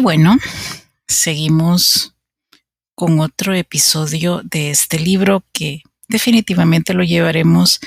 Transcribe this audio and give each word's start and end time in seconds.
Bueno, 0.00 0.38
seguimos 1.06 2.14
con 2.94 3.20
otro 3.20 3.54
episodio 3.54 4.40
de 4.44 4.70
este 4.70 4.98
libro 4.98 5.44
que 5.52 5.82
definitivamente 6.08 6.94
lo 6.94 7.04
llevaremos 7.04 7.80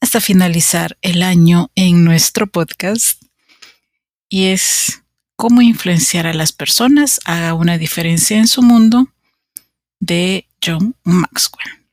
hasta 0.00 0.20
finalizar 0.20 0.98
el 1.02 1.22
año 1.22 1.70
en 1.76 2.04
nuestro 2.04 2.48
podcast. 2.48 3.22
Y 4.28 4.46
es 4.46 5.02
cómo 5.36 5.62
influenciar 5.62 6.26
a 6.26 6.34
las 6.34 6.52
personas 6.52 7.20
haga 7.24 7.54
una 7.54 7.78
diferencia 7.78 8.38
en 8.38 8.48
su 8.48 8.62
mundo 8.62 9.08
de 10.00 10.48
John 10.64 10.96
Maxwell. 11.04 11.86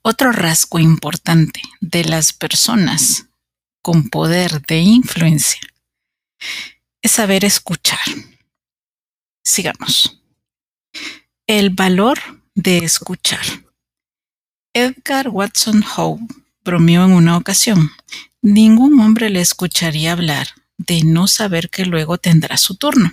Otro 0.00 0.32
rasgo 0.32 0.78
importante 0.78 1.60
de 1.80 2.04
las 2.04 2.32
personas 2.32 3.26
con 3.82 4.08
poder 4.08 4.62
de 4.62 4.78
influencia 4.78 5.60
es 7.02 7.10
saber 7.12 7.44
escuchar. 7.44 7.98
Sigamos. 9.44 10.22
El 11.46 11.70
valor 11.70 12.18
de 12.54 12.78
escuchar. 12.78 13.44
Edgar 14.72 15.28
Watson 15.28 15.84
Howe 15.84 16.20
bromeó 16.64 17.04
en 17.04 17.12
una 17.12 17.36
ocasión. 17.36 17.90
Ningún 18.40 18.98
hombre 19.00 19.28
le 19.28 19.40
escucharía 19.40 20.12
hablar 20.12 20.48
de 20.78 21.02
no 21.02 21.26
saber 21.26 21.68
que 21.68 21.84
luego 21.84 22.18
tendrá 22.18 22.56
su 22.56 22.76
turno. 22.76 23.12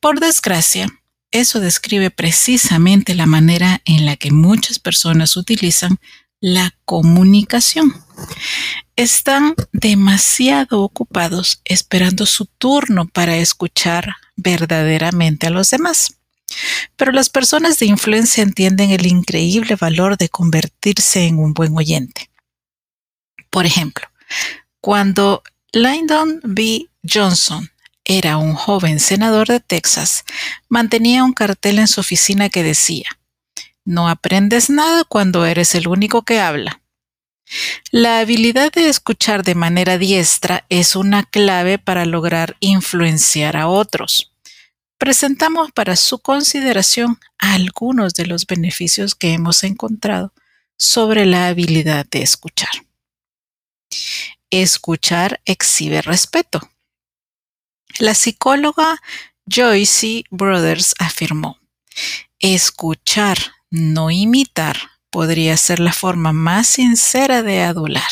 Por 0.00 0.20
desgracia, 0.20 0.88
eso 1.30 1.60
describe 1.60 2.10
precisamente 2.10 3.14
la 3.14 3.26
manera 3.26 3.80
en 3.84 4.04
la 4.04 4.16
que 4.16 4.30
muchas 4.30 4.78
personas 4.78 5.36
utilizan 5.36 5.98
la 6.40 6.74
comunicación 6.84 7.94
están 8.94 9.54
demasiado 9.72 10.82
ocupados 10.82 11.60
esperando 11.64 12.26
su 12.26 12.46
turno 12.46 13.06
para 13.06 13.36
escuchar 13.36 14.14
verdaderamente 14.36 15.46
a 15.46 15.50
los 15.50 15.70
demás. 15.70 16.16
Pero 16.96 17.12
las 17.12 17.28
personas 17.28 17.78
de 17.78 17.86
influencia 17.86 18.42
entienden 18.42 18.90
el 18.90 19.06
increíble 19.06 19.76
valor 19.76 20.16
de 20.16 20.28
convertirse 20.28 21.26
en 21.26 21.38
un 21.38 21.52
buen 21.52 21.76
oyente. 21.76 22.30
Por 23.50 23.66
ejemplo, 23.66 24.06
cuando 24.80 25.42
Lyndon 25.72 26.40
B. 26.44 26.88
Johnson 27.02 27.70
era 28.04 28.36
un 28.36 28.54
joven 28.54 29.00
senador 29.00 29.48
de 29.48 29.60
Texas, 29.60 30.24
mantenía 30.68 31.24
un 31.24 31.32
cartel 31.32 31.80
en 31.80 31.88
su 31.88 32.00
oficina 32.00 32.48
que 32.48 32.62
decía, 32.62 33.08
no 33.86 34.10
aprendes 34.10 34.68
nada 34.68 35.04
cuando 35.04 35.46
eres 35.46 35.74
el 35.74 35.88
único 35.88 36.22
que 36.22 36.38
habla. 36.40 36.82
La 37.90 38.18
habilidad 38.18 38.72
de 38.72 38.88
escuchar 38.88 39.44
de 39.44 39.54
manera 39.54 39.96
diestra 39.96 40.66
es 40.68 40.96
una 40.96 41.22
clave 41.22 41.78
para 41.78 42.04
lograr 42.04 42.56
influenciar 42.60 43.56
a 43.56 43.68
otros. 43.68 44.32
Presentamos 44.98 45.72
para 45.72 45.94
su 45.96 46.18
consideración 46.18 47.18
algunos 47.38 48.14
de 48.14 48.26
los 48.26 48.46
beneficios 48.46 49.14
que 49.14 49.32
hemos 49.32 49.62
encontrado 49.62 50.32
sobre 50.76 51.24
la 51.24 51.46
habilidad 51.46 52.06
de 52.10 52.22
escuchar. 52.22 52.70
Escuchar 54.50 55.40
exhibe 55.44 56.02
respeto. 56.02 56.60
La 57.98 58.14
psicóloga 58.14 59.00
Joyce 59.46 60.24
Brothers 60.30 60.94
afirmó, 60.98 61.58
escuchar, 62.40 63.38
no 63.70 64.10
imitar, 64.10 64.76
podría 65.10 65.56
ser 65.56 65.80
la 65.80 65.92
forma 65.92 66.32
más 66.32 66.66
sincera 66.66 67.42
de 67.42 67.62
adular. 67.62 68.10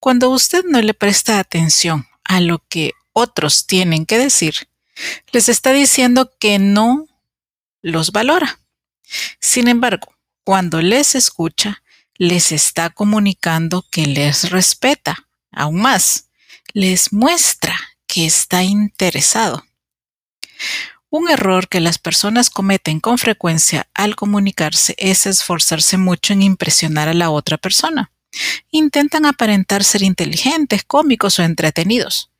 Cuando 0.00 0.30
usted 0.30 0.64
no 0.64 0.80
le 0.82 0.94
presta 0.94 1.38
atención 1.38 2.06
a 2.24 2.40
lo 2.40 2.64
que 2.68 2.92
otros 3.12 3.66
tienen 3.66 4.06
que 4.06 4.18
decir, 4.18 4.68
les 5.30 5.48
está 5.48 5.72
diciendo 5.72 6.32
que 6.38 6.58
no 6.58 7.06
los 7.82 8.12
valora. 8.12 8.58
Sin 9.40 9.68
embargo, 9.68 10.14
cuando 10.44 10.82
les 10.82 11.14
escucha, 11.14 11.82
les 12.14 12.52
está 12.52 12.90
comunicando 12.90 13.84
que 13.90 14.06
les 14.06 14.50
respeta. 14.50 15.28
Aún 15.50 15.82
más, 15.82 16.30
les 16.72 17.12
muestra 17.12 17.76
que 18.06 18.26
está 18.26 18.62
interesado. 18.62 19.64
Un 21.12 21.28
error 21.28 21.68
que 21.68 21.80
las 21.80 21.98
personas 21.98 22.48
cometen 22.48 22.98
con 22.98 23.18
frecuencia 23.18 23.86
al 23.92 24.16
comunicarse 24.16 24.94
es 24.96 25.26
esforzarse 25.26 25.98
mucho 25.98 26.32
en 26.32 26.40
impresionar 26.40 27.06
a 27.10 27.12
la 27.12 27.28
otra 27.28 27.58
persona. 27.58 28.10
Intentan 28.70 29.26
aparentar 29.26 29.84
ser 29.84 30.00
inteligentes, 30.00 30.84
cómicos 30.84 31.38
o 31.38 31.42
entretenidos. 31.42 32.30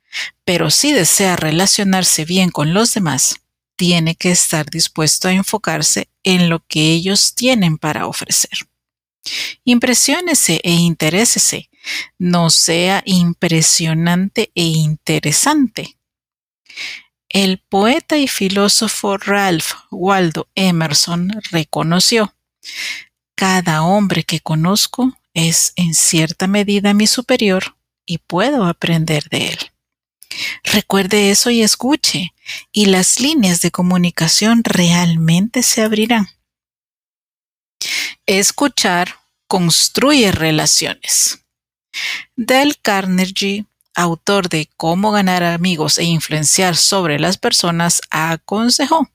Pero 0.43 0.71
si 0.71 0.91
desea 0.91 1.35
relacionarse 1.35 2.25
bien 2.25 2.49
con 2.49 2.73
los 2.73 2.95
demás, 2.95 3.41
tiene 3.75 4.15
que 4.15 4.31
estar 4.31 4.67
dispuesto 4.71 5.27
a 5.27 5.33
enfocarse 5.33 6.09
en 6.23 6.49
lo 6.49 6.65
que 6.65 6.93
ellos 6.93 7.35
tienen 7.35 7.77
para 7.77 8.07
ofrecer. 8.07 8.57
Impresiónese 9.65 10.59
e 10.63 10.71
interésese, 10.71 11.69
no 12.17 12.49
sea 12.49 13.03
impresionante 13.05 14.51
e 14.55 14.63
interesante. 14.63 15.95
El 17.33 17.57
poeta 17.57 18.19
y 18.19 18.27
filósofo 18.27 19.17
Ralph 19.17 19.71
Waldo 19.89 20.47
Emerson 20.53 21.31
reconoció, 21.49 22.35
cada 23.33 23.81
hombre 23.81 24.23
que 24.23 24.39
conozco 24.39 25.17
es 25.33 25.73
en 25.75 25.95
cierta 25.95 26.45
medida 26.45 26.93
mi 26.93 27.07
superior 27.07 27.75
y 28.05 28.19
puedo 28.19 28.65
aprender 28.65 29.29
de 29.29 29.47
él. 29.47 29.57
Recuerde 30.63 31.31
eso 31.31 31.49
y 31.49 31.63
escuche, 31.63 32.35
y 32.71 32.85
las 32.85 33.19
líneas 33.19 33.61
de 33.61 33.71
comunicación 33.71 34.63
realmente 34.63 35.63
se 35.63 35.81
abrirán. 35.81 36.27
Escuchar 38.27 39.15
construye 39.47 40.31
relaciones. 40.31 41.43
Del 42.35 42.79
Carnegie 42.79 43.65
autor 43.93 44.49
de 44.49 44.69
Cómo 44.77 45.11
ganar 45.11 45.43
amigos 45.43 45.97
e 45.97 46.03
influenciar 46.03 46.75
sobre 46.75 47.19
las 47.19 47.37
personas, 47.37 48.01
aconsejó. 48.09 49.09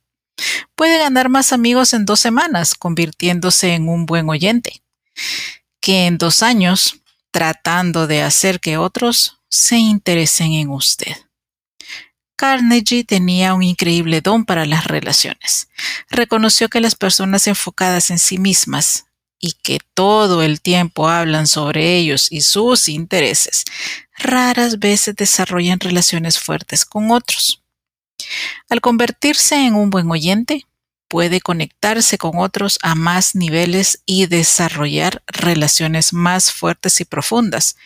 Puede 0.75 0.99
ganar 0.99 1.29
más 1.29 1.53
amigos 1.53 1.93
en 1.95 2.05
dos 2.05 2.21
semanas, 2.21 2.75
convirtiéndose 2.75 3.75
en 3.75 3.89
un 3.89 4.07
buen 4.07 4.29
oyente, 4.29 4.83
que 5.81 6.07
en 6.07 6.19
dos 6.19 6.43
años 6.43 7.01
tratando 7.31 8.07
de 8.07 8.23
hacer 8.23 8.61
que 8.61 8.77
otros 8.77 9.41
se 9.49 9.77
interesen 9.77 10.53
en 10.53 10.71
usted. 10.71 11.17
Carnegie 12.37 13.03
tenía 13.03 13.53
un 13.55 13.65
increíble 13.65 14.21
don 14.21 14.45
para 14.45 14.65
las 14.65 14.85
relaciones. 14.87 15.69
Reconoció 16.09 16.69
que 16.69 16.81
las 16.81 16.95
personas 16.95 17.49
enfocadas 17.49 18.11
en 18.11 18.21
sí 18.21 18.39
mismas 18.39 19.08
y 19.41 19.53
que 19.53 19.79
todo 19.95 20.43
el 20.43 20.61
tiempo 20.61 21.09
hablan 21.09 21.47
sobre 21.47 21.97
ellos 21.97 22.29
y 22.31 22.41
sus 22.41 22.89
intereses, 22.89 23.65
raras 24.17 24.79
veces 24.79 25.15
desarrollan 25.15 25.81
relaciones 25.81 26.39
fuertes 26.39 26.85
con 26.85 27.11
otros. 27.11 27.63
Al 28.69 28.81
convertirse 28.81 29.67
en 29.67 29.75
un 29.75 29.91
buen 29.91 30.11
oyente, 30.11 30.67
puede 31.09 31.41
conectarse 31.41 32.19
con 32.19 32.39
otros 32.39 32.79
a 32.83 32.95
más 32.95 33.35
niveles 33.35 34.03
y 34.05 34.27
desarrollar 34.27 35.23
relaciones 35.27 36.13
más 36.13 36.53
fuertes 36.53 37.01
y 37.01 37.05
profundas, 37.05 37.77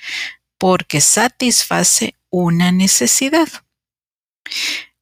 porque 0.58 1.00
satisface 1.00 2.14
una 2.30 2.72
necesidad. 2.72 3.48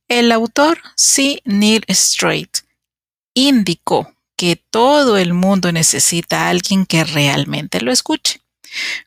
El 0.09 0.33
autor 0.33 0.81
C. 0.97 1.41
Neil 1.45 1.85
Strait 1.89 2.59
indicó 3.35 4.13
que 4.41 4.57
todo 4.57 5.19
el 5.19 5.35
mundo 5.35 5.71
necesita 5.71 6.47
a 6.47 6.49
alguien 6.49 6.87
que 6.87 7.05
realmente 7.05 7.83
lo 7.83 7.93
escuche. 7.93 8.41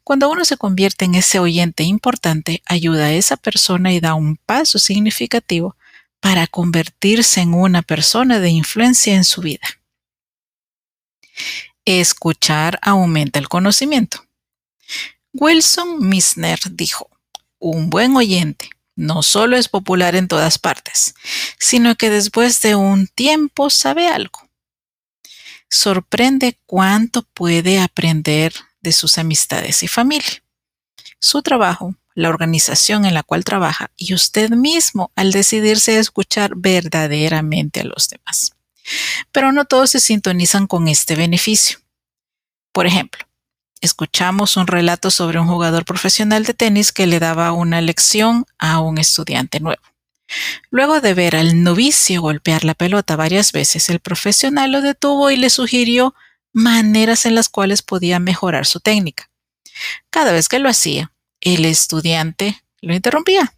Cuando 0.03 0.29
uno 0.29 0.45
se 0.45 0.57
convierte 0.57 1.05
en 1.05 1.15
ese 1.15 1.39
oyente 1.39 1.81
importante, 1.81 2.61
ayuda 2.67 3.05
a 3.05 3.13
esa 3.13 3.35
persona 3.35 3.91
y 3.93 3.99
da 3.99 4.13
un 4.13 4.37
paso 4.37 4.77
significativo 4.77 5.75
para 6.19 6.45
convertirse 6.45 7.41
en 7.41 7.55
una 7.55 7.81
persona 7.81 8.39
de 8.39 8.51
influencia 8.51 9.15
en 9.15 9.23
su 9.23 9.41
vida. 9.41 9.67
Escuchar 11.83 12.77
aumenta 12.83 13.39
el 13.39 13.49
conocimiento. 13.49 14.23
Wilson 15.33 16.07
Misner 16.09 16.59
dijo, 16.69 17.09
un 17.57 17.89
buen 17.89 18.15
oyente 18.15 18.69
no 18.95 19.23
solo 19.23 19.57
es 19.57 19.67
popular 19.67 20.15
en 20.15 20.27
todas 20.27 20.59
partes, 20.59 21.15
sino 21.57 21.95
que 21.95 22.11
después 22.11 22.61
de 22.61 22.75
un 22.75 23.07
tiempo 23.07 23.71
sabe 23.71 24.07
algo. 24.07 24.42
Sorprende 25.73 26.59
cuánto 26.67 27.23
puede 27.23 27.79
aprender 27.79 28.53
de 28.81 28.91
sus 28.91 29.17
amistades 29.17 29.81
y 29.81 29.87
familia. 29.87 30.43
Su 31.19 31.41
trabajo 31.41 31.95
la 32.13 32.29
organización 32.29 33.05
en 33.05 33.15
la 33.15 33.23
cual 33.23 33.43
trabaja 33.43 33.89
y 33.97 34.13
usted 34.13 34.51
mismo 34.51 35.11
al 35.15 35.31
decidirse 35.31 35.97
a 35.97 35.99
escuchar 35.99 36.51
verdaderamente 36.55 37.79
a 37.79 37.85
los 37.85 38.07
demás. 38.07 38.55
Pero 39.31 39.51
no 39.51 39.65
todos 39.65 39.89
se 39.89 39.99
sintonizan 39.99 40.67
con 40.67 40.87
este 40.87 41.15
beneficio. 41.15 41.79
Por 42.71 42.85
ejemplo, 42.85 43.25
escuchamos 43.81 44.57
un 44.57 44.67
relato 44.67 45.09
sobre 45.09 45.39
un 45.39 45.47
jugador 45.47 45.85
profesional 45.85 46.43
de 46.43 46.53
tenis 46.53 46.91
que 46.91 47.07
le 47.07 47.17
daba 47.17 47.51
una 47.51 47.81
lección 47.81 48.45
a 48.59 48.79
un 48.79 48.99
estudiante 48.99 49.59
nuevo. 49.59 49.81
Luego 50.69 51.01
de 51.01 51.13
ver 51.13 51.35
al 51.35 51.63
novicio 51.63 52.21
golpear 52.21 52.63
la 52.63 52.73
pelota 52.73 53.15
varias 53.15 53.51
veces, 53.51 53.89
el 53.89 53.99
profesional 53.99 54.71
lo 54.71 54.81
detuvo 54.81 55.29
y 55.29 55.37
le 55.37 55.49
sugirió 55.49 56.15
maneras 56.51 57.25
en 57.25 57.35
las 57.35 57.49
cuales 57.49 57.81
podía 57.81 58.19
mejorar 58.19 58.65
su 58.65 58.79
técnica. 58.79 59.29
Cada 60.09 60.31
vez 60.31 60.49
que 60.49 60.59
lo 60.59 60.69
hacía, 60.69 61.11
el 61.41 61.65
estudiante 61.65 62.63
lo 62.81 62.93
interrumpía 62.93 63.53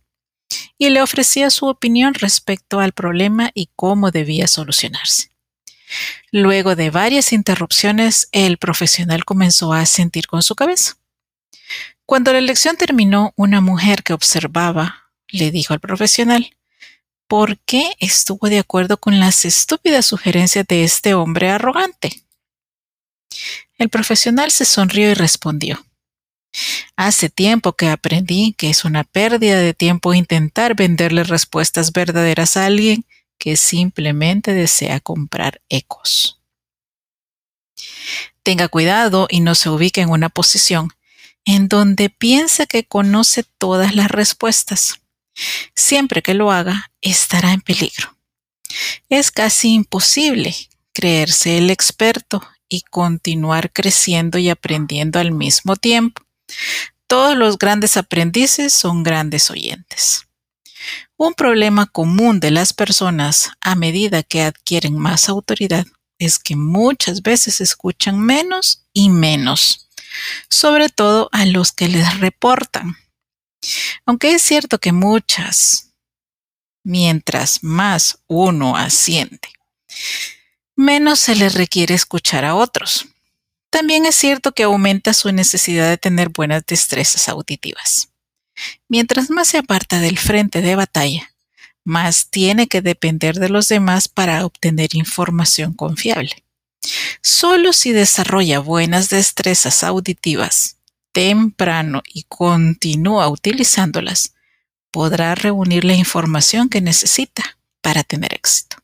y 0.78 0.90
le 0.90 1.02
ofrecía 1.02 1.50
su 1.50 1.68
opinión 1.68 2.14
respecto 2.14 2.80
al 2.80 2.92
problema 2.92 3.52
y 3.54 3.70
cómo 3.76 4.12
debía 4.12 4.48
solucionarse. 4.48 5.32
Luego 6.32 6.76
de 6.76 6.90
varias 6.90 7.32
interrupciones, 7.32 8.28
el 8.32 8.58
profesional 8.58 9.24
comenzó 9.24 9.74
a 9.74 9.86
sentir 9.86 10.28
con 10.28 10.42
su 10.42 10.56
cabeza. 10.56 10.98
Cuando 12.06 12.34
la 12.34 12.42
lección 12.42 12.76
terminó, 12.78 13.34
una 13.36 13.62
mujer 13.62 14.04
que 14.04 14.14
observaba 14.14 15.05
le 15.36 15.52
dijo 15.52 15.74
al 15.74 15.80
profesional, 15.80 16.56
¿por 17.28 17.58
qué 17.60 17.92
estuvo 18.00 18.50
de 18.50 18.60
acuerdo 18.60 18.98
con 18.98 19.20
las 19.20 19.46
estúpidas 19.46 20.06
sugerencias 20.06 20.66
de 20.68 20.84
este 20.84 21.14
hombre 21.14 21.50
arrogante? 21.50 22.24
El 23.78 23.90
profesional 23.90 24.52
se 24.52 24.66
sonrió 24.66 25.12
y 25.12 25.14
respondió, 25.14 25.86
Hace 26.96 27.30
tiempo 27.30 27.74
que 27.74 27.90
aprendí 27.90 28.54
que 28.58 28.70
es 28.70 28.86
una 28.86 29.04
pérdida 29.04 29.60
de 29.60 29.74
tiempo 29.74 30.14
intentar 30.14 30.76
venderle 30.76 31.24
respuestas 31.24 31.92
verdaderas 31.92 32.56
a 32.56 32.66
alguien 32.66 33.06
que 33.38 33.58
simplemente 33.58 34.54
desea 34.54 35.02
comprar 35.02 35.62
ecos. 35.68 36.40
Tenga 38.44 38.70
cuidado 38.70 39.28
y 39.30 39.42
no 39.42 39.56
se 39.56 39.70
ubique 39.70 40.02
en 40.02 40.10
una 40.10 40.30
posición 40.30 40.92
en 41.46 41.68
donde 41.68 42.10
piensa 42.10 42.66
que 42.66 42.86
conoce 42.86 43.44
todas 43.58 43.96
las 43.96 44.10
respuestas. 44.10 45.02
Siempre 45.76 46.22
que 46.22 46.34
lo 46.34 46.52
haga, 46.52 46.92
estará 47.02 47.54
en 47.54 47.62
peligro. 47.62 48.18
Es 49.10 49.32
casi 49.32 49.74
imposible 49.74 50.56
creerse 50.94 51.58
el 51.58 51.70
experto 51.70 52.42
y 52.70 52.82
continuar 52.82 53.72
creciendo 53.72 54.38
y 54.38 54.50
aprendiendo 54.50 55.20
al 55.20 55.32
mismo 55.32 55.76
tiempo. 55.76 56.24
Todos 57.08 57.38
los 57.38 57.58
grandes 57.58 57.98
aprendices 57.98 58.74
son 58.74 59.04
grandes 59.04 59.52
oyentes. 59.52 60.28
Un 61.18 61.34
problema 61.34 61.86
común 61.86 62.40
de 62.40 62.52
las 62.52 62.74
personas 62.74 63.52
a 63.62 63.76
medida 63.76 64.24
que 64.24 64.42
adquieren 64.42 64.98
más 64.98 65.30
autoridad 65.30 65.86
es 66.18 66.40
que 66.40 66.56
muchas 66.56 67.22
veces 67.22 67.62
escuchan 67.62 68.20
menos 68.20 68.86
y 68.94 69.10
menos, 69.10 69.90
sobre 70.50 70.90
todo 70.90 71.30
a 71.32 71.46
los 71.46 71.72
que 71.72 71.88
les 71.88 72.20
reportan. 72.20 72.98
Aunque 74.06 74.34
es 74.34 74.42
cierto 74.42 74.80
que 74.80 74.92
muchas, 74.92 75.94
mientras 76.84 77.64
más 77.64 78.20
uno 78.28 78.76
asiente, 78.76 79.50
menos 80.76 81.20
se 81.20 81.36
les 81.36 81.54
requiere 81.54 81.96
escuchar 81.96 82.46
a 82.46 82.56
otros. 82.56 83.08
También 83.70 84.06
es 84.06 84.16
cierto 84.16 84.54
que 84.54 84.64
aumenta 84.64 85.14
su 85.14 85.32
necesidad 85.32 85.90
de 85.90 85.98
tener 85.98 86.30
buenas 86.30 86.66
destrezas 86.66 87.28
auditivas. 87.28 88.10
Mientras 88.88 89.30
más 89.30 89.50
se 89.50 89.58
aparta 89.58 90.00
del 90.00 90.18
frente 90.18 90.62
de 90.62 90.76
batalla, 90.76 91.34
más 91.84 92.30
tiene 92.30 92.68
que 92.68 92.82
depender 92.82 93.36
de 93.36 93.50
los 93.50 93.68
demás 93.68 94.08
para 94.08 94.46
obtener 94.46 94.96
información 94.96 95.74
confiable. 95.74 96.44
Solo 97.22 97.74
si 97.74 97.92
desarrolla 97.92 98.60
buenas 98.60 99.10
destrezas 99.10 99.84
auditivas 99.84 100.78
temprano 101.16 102.04
y 102.06 102.24
continúa 102.24 103.30
utilizándolas, 103.30 104.34
podrá 104.92 105.34
reunir 105.34 105.86
la 105.86 105.94
información 105.94 106.68
que 106.68 106.82
necesita 106.82 107.58
para 107.80 108.04
tener 108.04 108.34
éxito. 108.34 108.76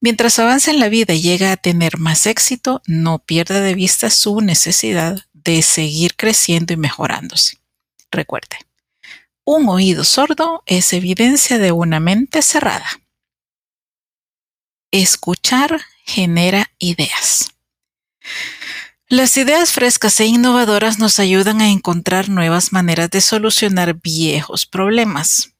Mientras 0.00 0.38
avanza 0.38 0.70
en 0.70 0.80
la 0.80 0.88
vida 0.88 1.12
y 1.12 1.20
llega 1.20 1.52
a 1.52 1.58
tener 1.58 1.98
más 1.98 2.26
éxito, 2.26 2.80
no 2.86 3.18
pierda 3.18 3.60
de 3.60 3.74
vista 3.74 4.08
su 4.08 4.40
necesidad 4.40 5.26
de 5.34 5.60
seguir 5.60 6.16
creciendo 6.16 6.72
y 6.72 6.78
mejorándose. 6.78 7.58
Recuerde, 8.10 8.56
un 9.44 9.68
oído 9.68 10.04
sordo 10.04 10.62
es 10.64 10.94
evidencia 10.94 11.58
de 11.58 11.70
una 11.70 12.00
mente 12.00 12.40
cerrada. 12.40 12.88
Escuchar 14.90 15.82
genera 16.06 16.72
ideas. 16.78 17.50
Las 19.12 19.36
ideas 19.36 19.72
frescas 19.72 20.18
e 20.20 20.24
innovadoras 20.24 20.98
nos 20.98 21.20
ayudan 21.20 21.60
a 21.60 21.68
encontrar 21.68 22.30
nuevas 22.30 22.72
maneras 22.72 23.10
de 23.10 23.20
solucionar 23.20 24.00
viejos 24.00 24.64
problemas 24.64 25.52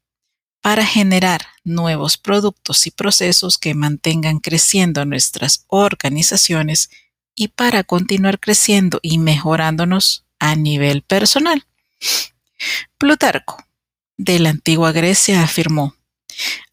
para 0.63 0.87
generar 0.87 1.49
nuevos 1.63 2.17
productos 2.17 2.87
y 2.87 2.91
procesos 2.93 3.59
que 3.59 3.75
mantengan 3.75 4.39
creciendo 4.39 5.05
nuestras 5.05 5.67
organizaciones 5.67 6.89
y 7.35 7.49
para 7.49 7.85
continuar 7.85 8.41
creciendo 8.41 9.01
y 9.03 9.19
mejorándonos 9.19 10.25
a 10.39 10.57
nivel 10.57 11.03
personal. 11.03 11.67
Plutarco, 12.97 13.63
de 14.17 14.39
la 14.39 14.49
antigua 14.49 14.93
Grecia, 14.93 15.43
afirmó, 15.43 15.95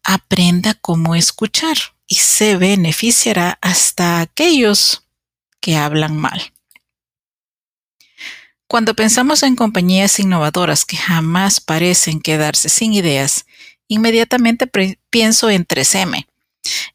aprenda 0.02 0.72
cómo 0.72 1.14
escuchar 1.14 1.76
y 2.06 2.14
se 2.14 2.56
beneficiará 2.56 3.58
hasta 3.60 4.20
aquellos 4.20 5.06
que 5.60 5.76
hablan 5.76 6.16
mal. 6.16 6.54
Cuando 8.70 8.94
pensamos 8.94 9.42
en 9.42 9.56
compañías 9.56 10.20
innovadoras 10.20 10.84
que 10.84 10.96
jamás 10.96 11.60
parecen 11.60 12.20
quedarse 12.20 12.68
sin 12.68 12.92
ideas 12.94 13.44
inmediatamente 13.88 14.70
pienso 15.10 15.50
en 15.50 15.66
3M. 15.66 16.28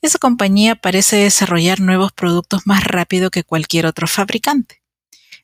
Esa 0.02 0.18
compañía 0.18 0.76
parece 0.76 1.18
desarrollar 1.18 1.82
nuevos 1.82 2.14
productos 2.14 2.62
más 2.64 2.86
rápido 2.86 3.30
que 3.30 3.44
cualquier 3.44 3.88
otro 3.88 4.08
fabricante. 4.08 4.82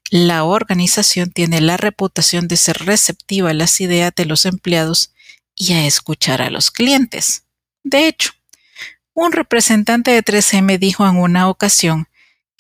La 0.10 0.46
organización 0.46 1.32
tiene 1.32 1.60
la 1.60 1.76
reputación 1.76 2.48
de 2.48 2.56
ser 2.56 2.78
receptiva 2.78 3.50
a 3.50 3.54
las 3.54 3.82
ideas 3.82 4.14
de 4.16 4.24
los 4.24 4.46
empleados 4.46 5.12
y 5.54 5.74
a 5.74 5.86
escuchar 5.86 6.42
a 6.42 6.50
los 6.50 6.72
clientes. 6.72 7.44
De 7.84 8.08
hecho, 8.08 8.32
un 9.14 9.34
representante 9.34 10.12
de 10.12 10.24
3M 10.24 10.80
dijo 10.80 11.06
en 11.06 11.18
una 11.18 11.50
ocasión 11.50 12.08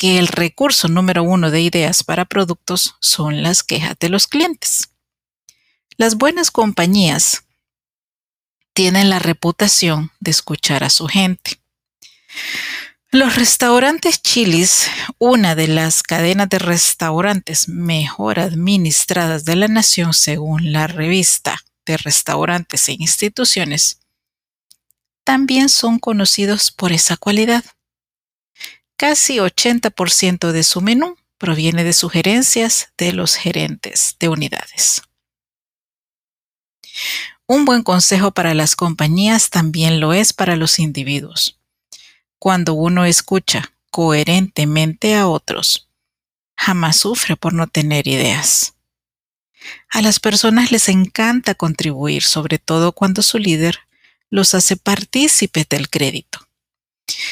que 0.01 0.17
el 0.17 0.29
recurso 0.29 0.87
número 0.87 1.21
uno 1.21 1.51
de 1.51 1.61
ideas 1.61 2.03
para 2.03 2.25
productos 2.25 2.95
son 3.01 3.43
las 3.43 3.61
quejas 3.61 3.95
de 3.99 4.09
los 4.09 4.25
clientes. 4.25 4.89
Las 5.95 6.15
buenas 6.15 6.49
compañías 6.49 7.43
tienen 8.73 9.11
la 9.11 9.19
reputación 9.19 10.09
de 10.19 10.31
escuchar 10.31 10.83
a 10.83 10.89
su 10.89 11.05
gente. 11.05 11.61
Los 13.11 13.35
restaurantes 13.35 14.23
Chilis, 14.23 14.87
una 15.19 15.53
de 15.53 15.67
las 15.67 16.01
cadenas 16.01 16.49
de 16.49 16.57
restaurantes 16.57 17.67
mejor 17.67 18.39
administradas 18.39 19.45
de 19.45 19.55
la 19.55 19.67
nación 19.67 20.15
según 20.15 20.71
la 20.71 20.87
revista 20.87 21.59
de 21.85 21.97
restaurantes 21.97 22.89
e 22.89 22.93
instituciones, 22.93 23.99
también 25.23 25.69
son 25.69 25.99
conocidos 25.99 26.71
por 26.71 26.91
esa 26.91 27.17
cualidad. 27.17 27.63
Casi 29.01 29.39
80% 29.39 30.51
de 30.51 30.61
su 30.61 30.79
menú 30.79 31.15
proviene 31.39 31.83
de 31.83 31.91
sugerencias 31.91 32.93
de 32.99 33.13
los 33.13 33.33
gerentes 33.33 34.15
de 34.19 34.29
unidades. 34.29 35.01
Un 37.47 37.65
buen 37.65 37.81
consejo 37.81 38.29
para 38.29 38.53
las 38.53 38.75
compañías 38.75 39.49
también 39.49 39.99
lo 39.99 40.13
es 40.13 40.33
para 40.33 40.55
los 40.55 40.77
individuos 40.77 41.57
cuando 42.37 42.75
uno 42.75 43.05
escucha 43.05 43.73
coherentemente 43.89 45.15
a 45.15 45.27
otros, 45.27 45.89
jamás 46.55 46.97
sufre 46.97 47.35
por 47.35 47.53
no 47.53 47.65
tener 47.65 48.07
ideas. 48.07 48.75
A 49.89 50.03
las 50.03 50.19
personas 50.19 50.71
les 50.71 50.89
encanta 50.89 51.55
contribuir, 51.55 52.21
sobre 52.21 52.59
todo 52.59 52.91
cuando 52.91 53.23
su 53.23 53.39
líder 53.39 53.79
los 54.29 54.53
hace 54.53 54.77
partícipes 54.77 55.67
del 55.69 55.89
crédito. 55.89 56.50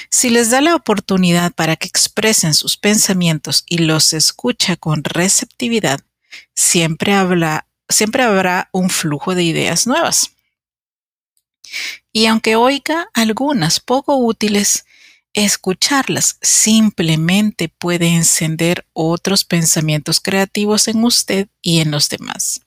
Si 0.09 0.29
les 0.29 0.49
da 0.49 0.61
la 0.61 0.75
oportunidad 0.75 1.53
para 1.53 1.75
que 1.75 1.87
expresen 1.87 2.53
sus 2.53 2.77
pensamientos 2.77 3.63
y 3.67 3.79
los 3.79 4.13
escucha 4.13 4.75
con 4.75 5.03
receptividad, 5.03 6.01
siempre, 6.55 7.13
siempre 7.87 8.23
habrá 8.23 8.69
un 8.71 8.89
flujo 8.89 9.35
de 9.35 9.43
ideas 9.43 9.87
nuevas. 9.87 10.31
Y 12.11 12.25
aunque 12.25 12.55
oiga 12.55 13.09
algunas 13.13 13.79
poco 13.79 14.17
útiles, 14.17 14.85
Escucharlas 15.33 16.37
simplemente 16.41 17.69
puede 17.69 18.07
encender 18.07 18.87
otros 18.93 19.45
pensamientos 19.45 20.19
creativos 20.19 20.87
en 20.87 21.03
usted 21.03 21.47
y 21.61 21.81
en 21.81 21.91
los 21.91 22.09
demás. 22.09 22.61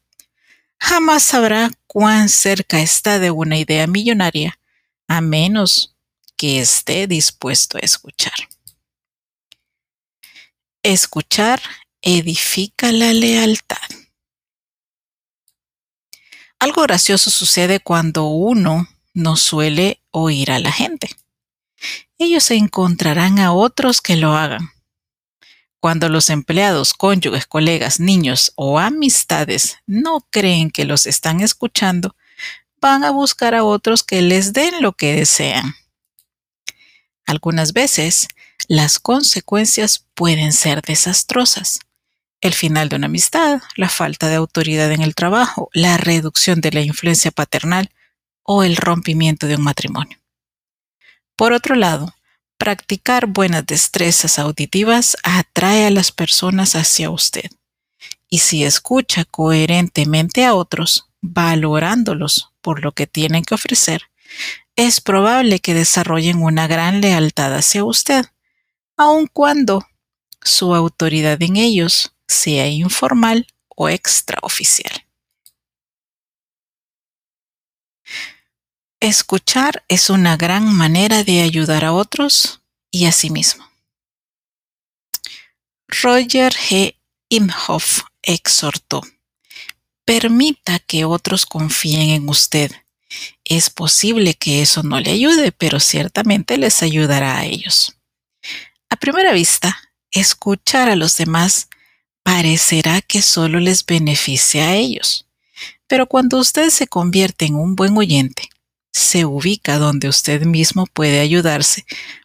Jamás 0.78 1.24
sabrá 1.24 1.72
cuán 1.86 2.28
cerca 2.28 2.80
está 2.80 3.18
de 3.18 3.32
una 3.32 3.58
idea 3.58 3.86
millonaria, 3.88 4.58
a 5.08 5.20
menos 5.20 5.96
que 6.42 6.58
esté 6.58 7.06
dispuesto 7.06 7.78
a 7.78 7.82
escuchar. 7.82 8.34
Escuchar 10.82 11.62
edifica 12.00 12.90
la 12.90 13.12
lealtad. 13.12 13.78
Algo 16.58 16.82
gracioso 16.82 17.30
sucede 17.30 17.78
cuando 17.78 18.24
uno 18.24 18.88
no 19.14 19.36
suele 19.36 20.02
oír 20.10 20.50
a 20.50 20.58
la 20.58 20.72
gente 20.72 21.10
ellos 22.18 22.50
encontrarán 22.50 23.38
a 23.38 23.52
otros 23.52 24.00
que 24.00 24.16
lo 24.16 24.36
hagan. 24.36 24.70
Cuando 25.80 26.08
los 26.08 26.30
empleados, 26.30 26.94
cónyuges, 26.94 27.46
colegas, 27.46 27.98
niños 27.98 28.52
o 28.54 28.78
amistades 28.78 29.78
no 29.86 30.26
creen 30.30 30.70
que 30.70 30.84
los 30.84 31.06
están 31.06 31.40
escuchando, 31.40 32.16
van 32.80 33.04
a 33.04 33.10
buscar 33.10 33.54
a 33.54 33.64
otros 33.64 34.02
que 34.02 34.22
les 34.22 34.52
den 34.52 34.80
lo 34.80 34.92
que 34.92 35.14
desean. 35.14 35.74
Algunas 37.26 37.72
veces, 37.72 38.28
las 38.68 38.98
consecuencias 38.98 40.06
pueden 40.14 40.52
ser 40.52 40.82
desastrosas. 40.82 41.80
El 42.40 42.54
final 42.54 42.88
de 42.88 42.96
una 42.96 43.06
amistad, 43.06 43.60
la 43.76 43.88
falta 43.88 44.28
de 44.28 44.34
autoridad 44.34 44.90
en 44.92 45.02
el 45.02 45.14
trabajo, 45.14 45.70
la 45.72 45.96
reducción 45.96 46.60
de 46.60 46.72
la 46.72 46.80
influencia 46.80 47.30
paternal 47.30 47.90
o 48.42 48.64
el 48.64 48.76
rompimiento 48.76 49.46
de 49.46 49.56
un 49.56 49.62
matrimonio. 49.62 50.18
Por 51.36 51.52
otro 51.52 51.74
lado, 51.76 52.14
practicar 52.58 53.26
buenas 53.26 53.66
destrezas 53.66 54.38
auditivas 54.38 55.16
atrae 55.22 55.86
a 55.86 55.90
las 55.90 56.12
personas 56.12 56.76
hacia 56.76 57.10
usted. 57.10 57.50
Y 58.28 58.38
si 58.38 58.64
escucha 58.64 59.24
coherentemente 59.24 60.44
a 60.44 60.54
otros, 60.54 61.08
valorándolos 61.20 62.50
por 62.60 62.82
lo 62.82 62.92
que 62.92 63.06
tienen 63.06 63.44
que 63.44 63.54
ofrecer, 63.54 64.02
es 64.76 65.00
probable 65.00 65.60
que 65.60 65.74
desarrollen 65.74 66.42
una 66.42 66.66
gran 66.66 67.00
lealtad 67.00 67.54
hacia 67.54 67.84
usted, 67.84 68.24
aun 68.96 69.26
cuando 69.26 69.86
su 70.42 70.74
autoridad 70.74 71.40
en 71.42 71.56
ellos 71.56 72.14
sea 72.26 72.66
informal 72.66 73.46
o 73.68 73.88
extraoficial. 73.88 75.06
Escuchar 79.00 79.84
es 79.88 80.10
una 80.10 80.36
gran 80.36 80.72
manera 80.72 81.24
de 81.24 81.42
ayudar 81.42 81.84
a 81.84 81.92
otros 81.92 82.62
y 82.90 83.06
a 83.06 83.12
sí 83.12 83.30
mismo. 83.30 83.68
Roger 85.88 86.52
G. 86.52 86.96
Imhoff 87.28 88.02
exhortó, 88.22 89.02
permita 90.04 90.78
que 90.78 91.04
otros 91.04 91.46
confíen 91.46 92.10
en 92.10 92.28
usted. 92.28 92.81
Es 93.44 93.70
posible 93.70 94.34
que 94.34 94.62
eso 94.62 94.82
no 94.82 95.00
le 95.00 95.10
ayude, 95.10 95.52
pero 95.52 95.80
ciertamente 95.80 96.58
les 96.58 96.82
ayudará 96.82 97.38
a 97.38 97.44
ellos. 97.44 97.96
A 98.88 98.96
primera 98.96 99.32
vista, 99.32 99.76
escuchar 100.10 100.88
a 100.88 100.96
los 100.96 101.16
demás 101.16 101.68
parecerá 102.22 103.00
que 103.00 103.22
solo 103.22 103.58
les 103.60 103.84
beneficia 103.84 104.68
a 104.68 104.74
ellos. 104.74 105.26
Pero 105.86 106.06
cuando 106.06 106.38
usted 106.38 106.70
se 106.70 106.86
convierte 106.86 107.46
en 107.46 107.56
un 107.56 107.74
buen 107.74 107.96
oyente, 107.96 108.48
se 108.92 109.24
ubica 109.24 109.78
donde 109.78 110.08
usted 110.08 110.42
mismo 110.42 110.86
puede 110.86 111.20
ayudarse 111.20 111.84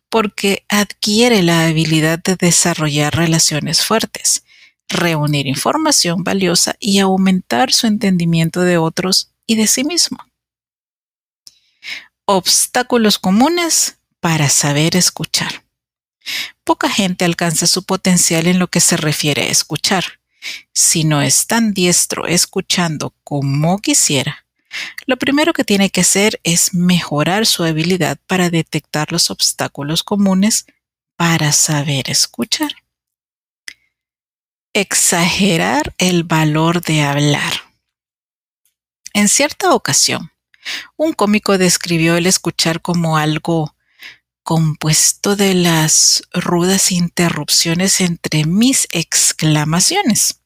porque 0.09 0.65
adquiere 0.69 1.43
la 1.43 1.65
habilidad 1.65 2.19
de 2.23 2.35
desarrollar 2.35 3.15
relaciones 3.15 3.83
fuertes, 3.83 4.43
reunir 4.87 5.47
información 5.47 6.23
valiosa 6.23 6.75
y 6.79 6.99
aumentar 6.99 7.73
su 7.73 7.87
entendimiento 7.87 8.61
de 8.61 8.77
otros 8.77 9.31
y 9.45 9.55
de 9.55 9.67
sí 9.67 9.83
mismo. 9.83 10.17
Obstáculos 12.29 13.19
comunes 13.19 13.99
para 14.19 14.49
saber 14.49 14.97
escuchar. 14.97 15.63
Poca 16.65 16.89
gente 16.89 17.23
alcanza 17.23 17.67
su 17.67 17.83
potencial 17.83 18.47
en 18.47 18.59
lo 18.59 18.67
que 18.67 18.81
se 18.81 18.97
refiere 18.97 19.43
a 19.43 19.49
escuchar. 19.49 20.19
Si 20.73 21.05
no 21.05 21.21
es 21.21 21.47
tan 21.47 21.73
diestro 21.73 22.27
escuchando 22.27 23.15
como 23.23 23.79
quisiera, 23.79 24.45
lo 25.05 25.15
primero 25.15 25.53
que 25.53 25.63
tiene 25.63 25.89
que 25.89 26.01
hacer 26.01 26.41
es 26.43 26.73
mejorar 26.73 27.45
su 27.45 27.63
habilidad 27.63 28.17
para 28.27 28.49
detectar 28.49 29.13
los 29.13 29.31
obstáculos 29.31 30.03
comunes 30.03 30.65
para 31.15 31.53
saber 31.53 32.09
escuchar. 32.09 32.73
Exagerar 34.73 35.95
el 35.97 36.25
valor 36.25 36.81
de 36.81 37.03
hablar. 37.03 37.53
En 39.13 39.29
cierta 39.29 39.73
ocasión, 39.73 40.29
un 40.95 41.13
cómico 41.13 41.57
describió 41.57 42.17
el 42.17 42.25
escuchar 42.25 42.81
como 42.81 43.17
algo 43.17 43.75
compuesto 44.43 45.35
de 45.35 45.53
las 45.53 46.23
rudas 46.33 46.91
interrupciones 46.91 47.99
entre 47.99 48.45
mis 48.45 48.87
exclamaciones. 48.91 50.41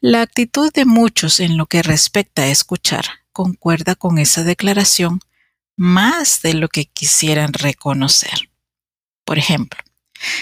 La 0.00 0.22
actitud 0.22 0.72
de 0.72 0.84
muchos 0.84 1.40
en 1.40 1.56
lo 1.56 1.66
que 1.66 1.82
respecta 1.82 2.42
a 2.42 2.48
escuchar 2.48 3.04
concuerda 3.32 3.94
con 3.94 4.18
esa 4.18 4.42
declaración 4.42 5.20
más 5.76 6.42
de 6.42 6.54
lo 6.54 6.68
que 6.68 6.86
quisieran 6.86 7.52
reconocer. 7.52 8.50
Por 9.24 9.38
ejemplo, 9.38 9.80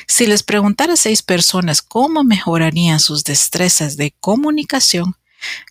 si 0.06 0.26
les 0.26 0.42
preguntara 0.42 0.95
a 0.95 0.97
seis 0.97 1.23
personas 1.23 1.83
cómo 1.83 2.25
mejorarían 2.25 3.00
sus 3.00 3.25
destrezas 3.25 3.97
de 3.97 4.14
comunicación, 4.18 5.16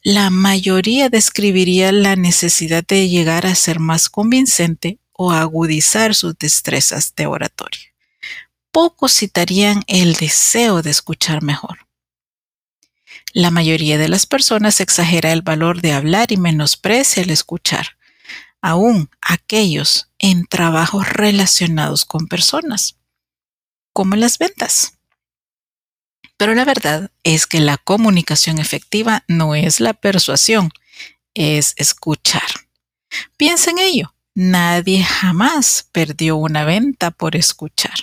la 0.04 0.30
mayoría 0.30 1.10
describiría 1.10 1.92
la 1.92 2.16
necesidad 2.16 2.86
de 2.86 3.10
llegar 3.10 3.46
a 3.46 3.56
ser 3.56 3.80
más 3.80 4.10
convincente 4.10 5.00
o 5.12 5.32
agudizar 5.32 6.14
sus 6.16 6.38
destrezas 6.38 7.14
de 7.16 7.26
oratoria. 7.26 7.94
Pocos 8.72 9.14
citarían 9.14 9.84
el 9.88 10.16
deseo 10.16 10.82
de 10.82 10.92
escuchar 10.92 11.42
mejor. 11.42 11.88
La 13.34 13.52
mayoría 13.52 13.98
de 13.98 14.08
las 14.08 14.26
personas 14.26 14.80
exagera 14.80 15.32
el 15.32 15.42
valor 15.42 15.82
de 15.82 15.94
hablar 15.94 16.32
y 16.32 16.38
menosprecia 16.38 17.24
el 17.24 17.30
escuchar, 17.30 17.98
aún 18.62 19.10
aquellos 19.22 20.10
en 20.20 20.46
trabajos 20.46 21.10
relacionados 21.10 22.06
con 22.06 22.28
personas, 22.28 22.98
como 23.94 24.16
las 24.16 24.38
ventas. 24.38 24.95
Pero 26.38 26.54
la 26.54 26.66
verdad 26.66 27.12
es 27.24 27.48
que 27.48 27.60
la 27.60 27.78
comunicación 27.78 28.60
efectiva 28.60 29.24
no 29.28 29.56
es 29.56 29.80
la 29.80 29.94
persuasión, 29.94 30.72
es 31.34 31.74
escuchar. 31.78 32.48
Piensa 33.38 33.72
en 33.72 33.80
ello. 33.80 34.14
Nadie 34.34 35.04
jamás 35.04 35.88
perdió 35.92 36.36
una 36.36 36.66
venta 36.66 37.12
por 37.12 37.36
escuchar. 37.38 37.94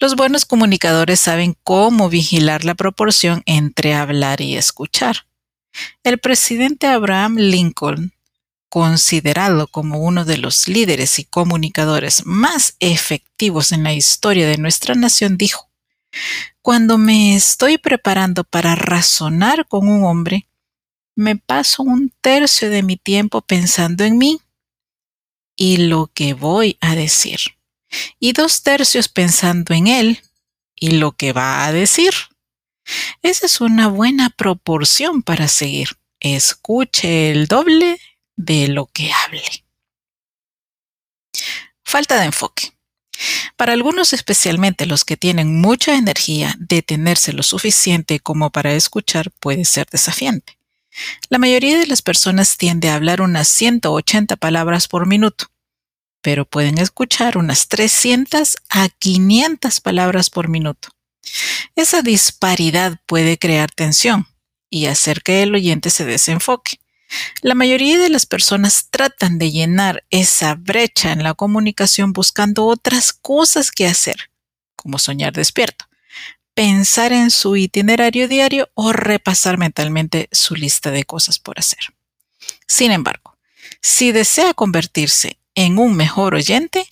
Los 0.00 0.16
buenos 0.16 0.46
comunicadores 0.46 1.20
saben 1.20 1.54
cómo 1.62 2.08
vigilar 2.08 2.64
la 2.64 2.74
proporción 2.74 3.42
entre 3.44 3.94
hablar 3.94 4.40
y 4.40 4.56
escuchar. 4.56 5.26
El 6.02 6.18
presidente 6.18 6.86
Abraham 6.86 7.36
Lincoln 7.36 8.14
considerado 8.68 9.66
como 9.66 10.00
uno 10.00 10.24
de 10.24 10.38
los 10.38 10.68
líderes 10.68 11.18
y 11.18 11.24
comunicadores 11.24 12.26
más 12.26 12.76
efectivos 12.80 13.72
en 13.72 13.82
la 13.82 13.92
historia 13.92 14.46
de 14.46 14.58
nuestra 14.58 14.94
nación, 14.94 15.36
dijo, 15.36 15.67
Cuando 16.62 16.98
me 16.98 17.34
estoy 17.34 17.78
preparando 17.78 18.44
para 18.44 18.74
razonar 18.74 19.66
con 19.66 19.88
un 19.88 20.04
hombre, 20.04 20.48
me 21.14 21.36
paso 21.36 21.82
un 21.82 22.12
tercio 22.20 22.70
de 22.70 22.82
mi 22.82 22.96
tiempo 22.96 23.40
pensando 23.42 24.04
en 24.04 24.18
mí 24.18 24.40
y 25.56 25.78
lo 25.78 26.06
que 26.06 26.34
voy 26.34 26.78
a 26.80 26.94
decir, 26.94 27.38
y 28.20 28.32
dos 28.32 28.62
tercios 28.62 29.08
pensando 29.08 29.74
en 29.74 29.88
él 29.88 30.22
y 30.76 30.92
lo 30.92 31.12
que 31.12 31.32
va 31.32 31.64
a 31.64 31.72
decir. 31.72 32.12
Esa 33.22 33.46
es 33.46 33.60
una 33.60 33.88
buena 33.88 34.30
proporción 34.30 35.22
para 35.22 35.48
seguir. 35.48 35.98
Escuche 36.20 37.30
el 37.30 37.46
doble 37.46 38.00
de 38.36 38.68
lo 38.68 38.86
que 38.86 39.12
hable. 39.12 39.42
Falta 41.84 42.18
de 42.18 42.26
enfoque. 42.26 42.77
Para 43.56 43.72
algunos, 43.72 44.12
especialmente 44.12 44.86
los 44.86 45.04
que 45.04 45.16
tienen 45.16 45.60
mucha 45.60 45.96
energía, 45.96 46.54
detenerse 46.58 47.32
lo 47.32 47.42
suficiente 47.42 48.20
como 48.20 48.50
para 48.50 48.74
escuchar 48.74 49.30
puede 49.40 49.64
ser 49.64 49.86
desafiante. 49.90 50.58
La 51.28 51.38
mayoría 51.38 51.78
de 51.78 51.86
las 51.86 52.02
personas 52.02 52.56
tiende 52.56 52.88
a 52.88 52.94
hablar 52.94 53.20
unas 53.20 53.48
180 53.48 54.36
palabras 54.36 54.88
por 54.88 55.06
minuto, 55.06 55.46
pero 56.22 56.44
pueden 56.44 56.78
escuchar 56.78 57.38
unas 57.38 57.68
300 57.68 58.56
a 58.70 58.88
500 58.88 59.80
palabras 59.80 60.30
por 60.30 60.48
minuto. 60.48 60.88
Esa 61.76 62.02
disparidad 62.02 62.98
puede 63.06 63.38
crear 63.38 63.70
tensión 63.70 64.26
y 64.70 64.86
hacer 64.86 65.22
que 65.22 65.42
el 65.42 65.54
oyente 65.54 65.90
se 65.90 66.04
desenfoque. 66.04 66.80
La 67.42 67.54
mayoría 67.54 67.98
de 67.98 68.08
las 68.08 68.26
personas 68.26 68.88
tratan 68.90 69.38
de 69.38 69.50
llenar 69.50 70.04
esa 70.10 70.54
brecha 70.54 71.12
en 71.12 71.22
la 71.22 71.34
comunicación 71.34 72.12
buscando 72.12 72.66
otras 72.66 73.12
cosas 73.12 73.70
que 73.70 73.86
hacer, 73.86 74.30
como 74.76 74.98
soñar 74.98 75.32
despierto, 75.32 75.86
pensar 76.54 77.12
en 77.12 77.30
su 77.30 77.56
itinerario 77.56 78.28
diario 78.28 78.68
o 78.74 78.92
repasar 78.92 79.58
mentalmente 79.58 80.28
su 80.32 80.54
lista 80.56 80.90
de 80.90 81.04
cosas 81.04 81.38
por 81.38 81.58
hacer. 81.58 81.94
Sin 82.66 82.90
embargo, 82.90 83.38
si 83.80 84.12
desea 84.12 84.54
convertirse 84.54 85.38
en 85.54 85.78
un 85.78 85.94
mejor 85.94 86.34
oyente, 86.34 86.86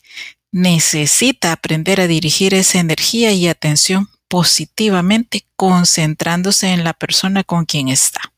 necesita 0.53 1.53
aprender 1.53 2.01
a 2.01 2.07
dirigir 2.07 2.55
esa 2.55 2.79
energía 2.79 3.33
y 3.33 3.49
atención 3.49 4.09
positivamente 4.29 5.47
concentrándose 5.57 6.69
en 6.69 6.85
la 6.85 6.95
persona 6.95 7.45
con 7.45 7.65
quien 7.65 7.89
está. 7.89 8.33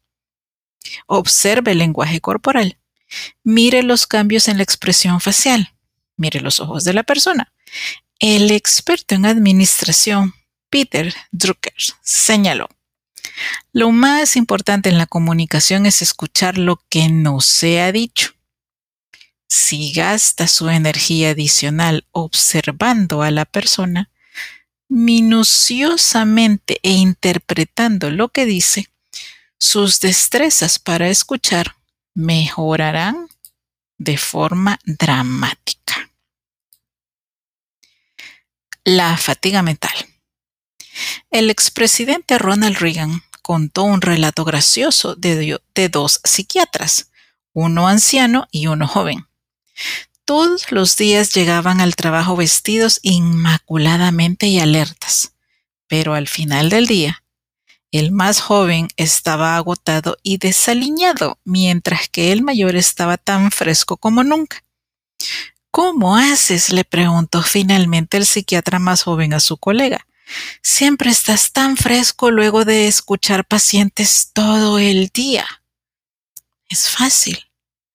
Observe 1.06 1.72
el 1.72 1.78
lenguaje 1.78 2.20
corporal. 2.20 2.78
Mire 3.42 3.82
los 3.82 4.06
cambios 4.06 4.48
en 4.48 4.58
la 4.58 4.62
expresión 4.62 5.20
facial. 5.20 5.74
Mire 6.16 6.40
los 6.40 6.60
ojos 6.60 6.84
de 6.84 6.92
la 6.92 7.02
persona. 7.02 7.52
El 8.18 8.50
experto 8.50 9.14
en 9.14 9.26
administración, 9.26 10.34
Peter 10.70 11.14
Drucker, 11.30 11.74
señaló, 12.02 12.68
lo 13.72 13.92
más 13.92 14.36
importante 14.36 14.88
en 14.88 14.98
la 14.98 15.06
comunicación 15.06 15.86
es 15.86 16.02
escuchar 16.02 16.58
lo 16.58 16.82
que 16.88 17.08
no 17.08 17.40
se 17.40 17.80
ha 17.80 17.92
dicho. 17.92 18.32
Si 19.48 19.92
gasta 19.92 20.48
su 20.48 20.68
energía 20.68 21.30
adicional 21.30 22.06
observando 22.10 23.22
a 23.22 23.30
la 23.30 23.44
persona, 23.44 24.10
minuciosamente 24.88 26.80
e 26.82 26.90
interpretando 26.92 28.10
lo 28.10 28.28
que 28.28 28.44
dice, 28.46 28.88
sus 29.58 30.00
destrezas 30.00 30.78
para 30.78 31.08
escuchar 31.08 31.76
mejorarán 32.14 33.28
de 33.98 34.16
forma 34.16 34.78
dramática. 34.84 36.10
La 38.84 39.16
fatiga 39.16 39.62
mental. 39.62 39.92
El 41.30 41.50
expresidente 41.50 42.38
Ronald 42.38 42.78
Reagan 42.78 43.22
contó 43.42 43.84
un 43.84 44.00
relato 44.00 44.44
gracioso 44.44 45.14
de, 45.14 45.60
dos 45.90 46.20
psiquiatras, 46.24 47.10
uno 47.52 47.88
anciano 47.88 48.46
y 48.50 48.66
uno 48.66 48.86
joven. 48.86 49.26
Todos 50.24 50.70
los 50.72 50.96
días 50.96 51.32
llegaban 51.32 51.80
al 51.80 51.96
trabajo 51.96 52.36
vestidos 52.36 53.00
inmaculadamente 53.02 54.46
y 54.46 54.60
alertas, 54.60 55.32
pero 55.86 56.14
al 56.14 56.28
final 56.28 56.68
del 56.68 56.86
día 56.86 57.22
el 57.90 58.12
más 58.12 58.40
joven 58.40 58.88
estaba 58.96 59.56
agotado 59.56 60.18
y 60.22 60.38
desaliñado, 60.38 61.38
mientras 61.44 62.08
que 62.08 62.32
el 62.32 62.42
mayor 62.42 62.76
estaba 62.76 63.16
tan 63.16 63.50
fresco 63.50 63.96
como 63.96 64.22
nunca. 64.24 64.62
¿Cómo 65.70 66.16
haces? 66.16 66.70
le 66.70 66.84
preguntó 66.84 67.42
finalmente 67.42 68.16
el 68.16 68.26
psiquiatra 68.26 68.78
más 68.78 69.02
joven 69.02 69.32
a 69.32 69.40
su 69.40 69.56
colega. 69.56 70.06
Siempre 70.62 71.10
estás 71.10 71.52
tan 71.52 71.76
fresco 71.76 72.30
luego 72.30 72.64
de 72.64 72.88
escuchar 72.88 73.46
pacientes 73.46 74.30
todo 74.34 74.78
el 74.78 75.08
día. 75.08 75.46
Es 76.68 76.90
fácil. 76.90 77.46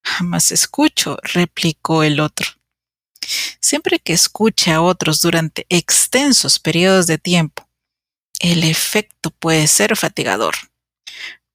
Jamás 0.03 0.51
escucho, 0.51 1.17
replicó 1.21 2.03
el 2.03 2.19
otro. 2.19 2.47
Siempre 3.59 3.99
que 3.99 4.13
escuche 4.13 4.71
a 4.71 4.81
otros 4.81 5.21
durante 5.21 5.65
extensos 5.69 6.59
periodos 6.59 7.07
de 7.07 7.17
tiempo 7.17 7.62
el 8.43 8.65
efecto 8.65 9.31
puede 9.31 9.67
ser 9.67 9.95
fatigador. 9.95 10.55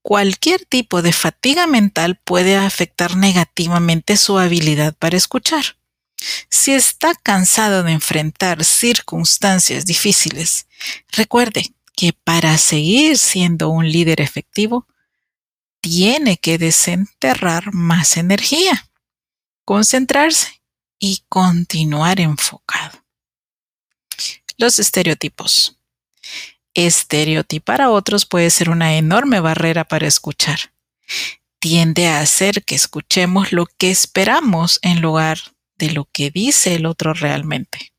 Cualquier 0.00 0.64
tipo 0.64 1.02
de 1.02 1.12
fatiga 1.12 1.66
mental 1.66 2.18
puede 2.24 2.56
afectar 2.56 3.14
negativamente 3.14 4.16
su 4.16 4.38
habilidad 4.38 4.94
para 4.94 5.18
escuchar. 5.18 5.76
Si 6.48 6.72
está 6.72 7.14
cansado 7.14 7.82
de 7.82 7.92
enfrentar 7.92 8.64
circunstancias 8.64 9.84
difíciles, 9.84 10.66
recuerde 11.12 11.74
que 11.94 12.14
para 12.14 12.56
seguir 12.56 13.18
siendo 13.18 13.68
un 13.68 13.86
líder 13.86 14.22
efectivo, 14.22 14.86
tiene 15.82 16.38
que 16.38 16.56
desenterrar 16.56 17.74
más 17.74 18.16
energía, 18.16 18.88
concentrarse 19.66 20.62
y 20.98 21.22
continuar 21.28 22.18
enfocado. 22.18 23.04
Los 24.56 24.78
estereotipos. 24.78 25.77
Estereotipar 26.86 27.80
a 27.80 27.90
otros 27.90 28.24
puede 28.24 28.50
ser 28.50 28.70
una 28.70 28.96
enorme 28.96 29.40
barrera 29.40 29.82
para 29.82 30.06
escuchar. 30.06 30.72
Tiende 31.58 32.06
a 32.06 32.20
hacer 32.20 32.62
que 32.64 32.76
escuchemos 32.76 33.50
lo 33.50 33.66
que 33.66 33.90
esperamos 33.90 34.78
en 34.82 35.00
lugar 35.00 35.40
de 35.76 35.90
lo 35.90 36.04
que 36.12 36.30
dice 36.30 36.76
el 36.76 36.86
otro 36.86 37.14
realmente. 37.14 37.92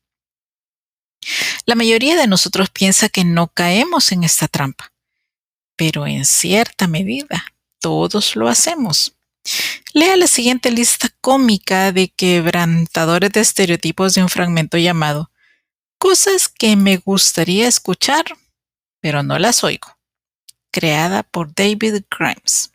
La 1.66 1.74
mayoría 1.74 2.16
de 2.16 2.26
nosotros 2.26 2.70
piensa 2.70 3.10
que 3.10 3.22
no 3.22 3.48
caemos 3.48 4.12
en 4.12 4.24
esta 4.24 4.48
trampa, 4.48 4.94
pero 5.76 6.06
en 6.06 6.24
cierta 6.24 6.86
medida 6.88 7.44
todos 7.80 8.34
lo 8.34 8.48
hacemos. 8.48 9.14
Lea 9.92 10.16
la 10.16 10.26
siguiente 10.26 10.70
lista 10.70 11.10
cómica 11.20 11.92
de 11.92 12.08
quebrantadores 12.08 13.30
de 13.32 13.40
estereotipos 13.40 14.14
de 14.14 14.22
un 14.22 14.30
fragmento 14.30 14.78
llamado 14.78 15.30
Cosas 15.98 16.48
que 16.48 16.76
me 16.76 16.96
gustaría 16.96 17.68
escuchar 17.68 18.24
pero 19.00 19.22
no 19.22 19.38
las 19.38 19.64
oigo, 19.64 19.98
creada 20.70 21.22
por 21.22 21.54
David 21.54 22.02
Grimes. 22.10 22.72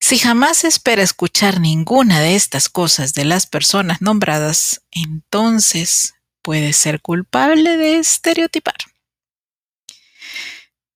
Si 0.00 0.18
jamás 0.18 0.64
espera 0.64 1.02
escuchar 1.02 1.60
ninguna 1.60 2.20
de 2.20 2.36
estas 2.36 2.68
cosas 2.68 3.12
de 3.14 3.24
las 3.24 3.46
personas 3.46 4.02
nombradas, 4.02 4.82
entonces 4.92 6.14
puede 6.42 6.72
ser 6.74 7.00
culpable 7.00 7.76
de 7.76 7.98
estereotipar. 7.98 8.76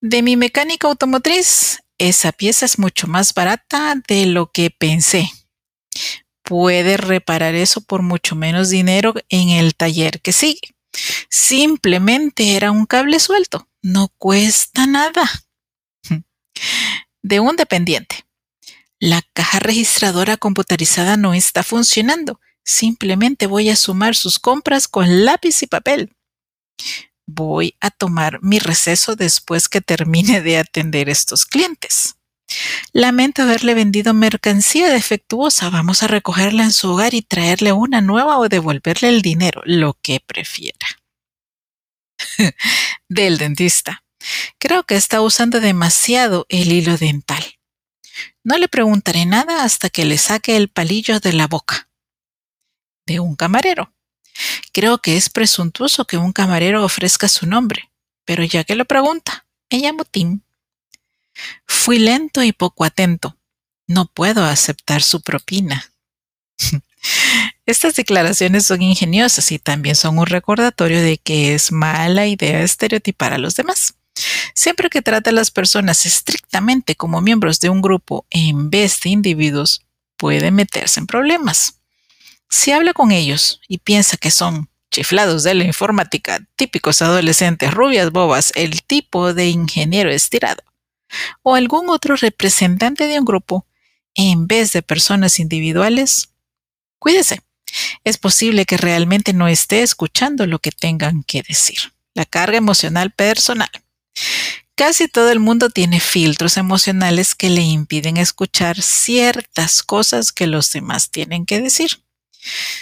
De 0.01 0.23
mi 0.23 0.37
mecánica 0.37 0.87
automotriz, 0.87 1.81
esa 1.99 2.33
pieza 2.33 2.65
es 2.65 2.79
mucho 2.79 3.07
más 3.07 3.35
barata 3.35 3.97
de 4.07 4.27
lo 4.27 4.51
que 4.53 4.71
pensé. 4.71 5.31
Puede 6.45 6.97
reparar 6.97 7.55
eso 7.55 7.81
por 7.81 8.03
mucho 8.03 8.37
menos 8.37 8.71
dinero 8.71 9.15
en 9.29 9.51
el 9.51 9.75
taller 9.75 10.21
que 10.21 10.33
sigue. 10.33 10.75
Simplemente 11.29 12.57
era 12.57 12.71
un 12.71 12.87
cable 12.87 13.19
suelto 13.21 13.70
no 13.83 14.09
cuesta 14.19 14.87
nada. 14.87 15.23
De 17.23 17.41
un 17.41 17.57
dependiente. 17.57 18.25
La 18.99 19.23
caja 19.33 19.59
registradora 19.61 20.37
computarizada 20.37 21.17
no 21.17 21.35
está 21.35 21.63
funcionando. 21.63 22.41
Simplemente 22.65 23.47
voy 23.47 23.71
a 23.71 23.77
sumar 23.77 24.15
sus 24.15 24.39
compras 24.39 24.89
con 24.89 25.25
lápiz 25.25 25.63
y 25.63 25.67
papel. 25.67 26.15
Voy 27.27 27.77
a 27.81 27.91
tomar 27.91 28.41
mi 28.43 28.59
receso 28.59 29.17
después 29.17 29.69
que 29.69 29.81
termine 29.81 30.43
de 30.43 30.59
atender 30.59 31.09
estos 31.09 31.47
clientes. 31.47 32.17
Lamento 32.93 33.43
haberle 33.43 33.75
vendido 33.75 34.13
mercancía 34.13 34.91
defectuosa. 34.91 35.71
Vamos 35.71 36.03
a 36.03 36.09
recogerla 36.09 36.65
en 36.65 36.73
su 36.73 36.91
hogar 36.91 37.15
y 37.15 37.23
traerle 37.23 37.73
una 37.73 38.01
nueva 38.01 38.39
o 38.39 38.49
devolverle 38.49 39.09
el 39.09 39.23
dinero, 39.23 39.63
lo 39.65 39.97
que 40.03 40.21
prefiera. 40.21 41.00
del 43.09 43.39
dentista. 43.39 44.05
Creo 44.59 44.85
que 44.85 44.97
está 44.97 45.21
usando 45.21 45.61
demasiado 45.61 46.47
el 46.49 46.73
hilo 46.73 46.97
dental. 46.97 47.45
No 48.45 48.59
le 48.59 48.69
preguntaré 48.69 49.27
nada 49.27 49.65
hasta 49.65 49.91
que 49.91 50.05
le 50.05 50.19
saque 50.19 50.57
el 50.57 50.69
palillo 50.69 51.21
de 51.21 51.33
la 51.33 51.47
boca. 51.47 51.89
De 53.07 53.21
un 53.21 53.37
camarero. 53.37 53.93
Creo 54.73 54.99
que 54.99 55.17
es 55.17 55.29
presuntuoso 55.31 56.07
que 56.07 56.17
un 56.17 56.33
camarero 56.33 56.85
ofrezca 56.85 57.29
su 57.29 57.47
nombre, 57.47 57.91
pero 58.25 58.45
ya 58.45 58.65
que 58.65 58.77
lo 58.77 58.85
pregunta, 58.85 59.47
ella 59.69 59.93
motín. 59.93 60.45
Fui 61.67 61.99
lento 61.99 62.43
y 62.43 62.53
poco 62.53 62.85
atento. 62.85 63.39
No 63.87 64.07
puedo 64.07 64.45
aceptar 64.45 65.03
su 65.03 65.21
propina. 65.21 65.93
Estas 67.67 67.95
declaraciones 67.95 68.67
son 68.67 68.83
ingeniosas 68.83 69.53
y 69.53 69.59
también 69.59 69.95
son 69.95 70.19
un 70.19 70.27
recordatorio 70.27 71.01
de 71.01 71.19
que 71.19 71.55
es 71.55 71.73
mala 71.73 72.27
idea 72.27 72.63
estereotipar 72.63 73.33
a 73.33 73.39
los 73.39 73.55
demás. 73.55 73.95
Siempre 74.55 74.91
que 74.91 75.03
trata 75.03 75.31
a 75.31 75.33
las 75.33 75.51
personas 75.51 76.05
estrictamente 76.05 76.97
como 76.97 77.21
miembros 77.21 77.61
de 77.61 77.69
un 77.69 77.81
grupo 77.81 78.27
en 78.31 78.71
vez 78.71 79.01
de 79.01 79.11
individuos, 79.11 79.87
puede 80.17 80.51
meterse 80.51 81.01
en 81.01 81.07
problemas. 81.07 81.81
Si 82.49 82.73
habla 82.73 82.93
con 82.93 83.13
ellos 83.13 83.61
y 83.69 83.79
piensa 83.79 84.17
que 84.17 84.31
son 84.31 84.69
chiflados 84.91 85.45
de 85.45 85.55
la 85.55 85.65
informática, 85.65 86.41
típicos 86.57 87.01
adolescentes 87.01 87.73
rubias 87.73 88.11
bobas, 88.11 88.53
el 88.57 88.83
tipo 88.83 89.33
de 89.33 89.49
ingeniero 89.49 90.11
estirado, 90.11 90.63
o 91.43 91.55
algún 91.55 91.89
otro 91.89 92.17
representante 92.17 93.07
de 93.07 93.21
un 93.21 93.25
grupo, 93.25 93.67
en 94.15 94.49
vez 94.49 94.73
de 94.73 94.83
personas 94.83 95.39
individuales, 95.39 96.31
cuídese. 97.01 97.43
Es 98.05 98.19
posible 98.19 98.65
que 98.65 98.77
realmente 98.77 99.33
no 99.33 99.49
esté 99.49 99.83
escuchando 99.83 100.47
lo 100.47 100.61
que 100.61 100.71
tengan 100.71 101.25
que 101.25 101.43
decir. 101.43 101.93
La 102.15 102.25
carga 102.25 102.59
emocional 102.59 103.11
personal. 103.11 103.71
Casi 104.77 105.09
todo 105.09 105.31
el 105.31 105.41
mundo 105.41 105.69
tiene 105.69 106.01
filtros 106.01 106.57
emocionales 106.57 107.35
que 107.35 107.51
le 107.51 107.63
impiden 107.63 108.17
escuchar 108.17 108.81
ciertas 108.81 109.83
cosas 109.83 110.33
que 110.33 110.47
los 110.47 110.73
demás 110.73 111.11
tienen 111.11 111.45
que 111.45 111.61
decir. 111.61 112.03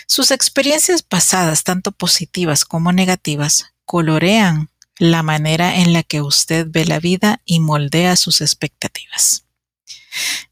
Sus 0.07 0.31
experiencias 0.31 1.03
pasadas, 1.03 1.65
tanto 1.65 1.91
positivas 1.93 2.65
como 2.65 2.93
negativas, 2.93 3.73
colorean 3.85 4.71
la 4.99 5.23
manera 5.23 5.77
en 5.77 5.93
la 5.93 6.03
que 6.03 6.23
usted 6.23 6.67
ve 6.69 6.85
la 6.85 7.01
vida 7.01 7.41
y 7.45 7.61
moldea 7.61 8.17
sus 8.17 8.41
expectativas. 8.41 9.45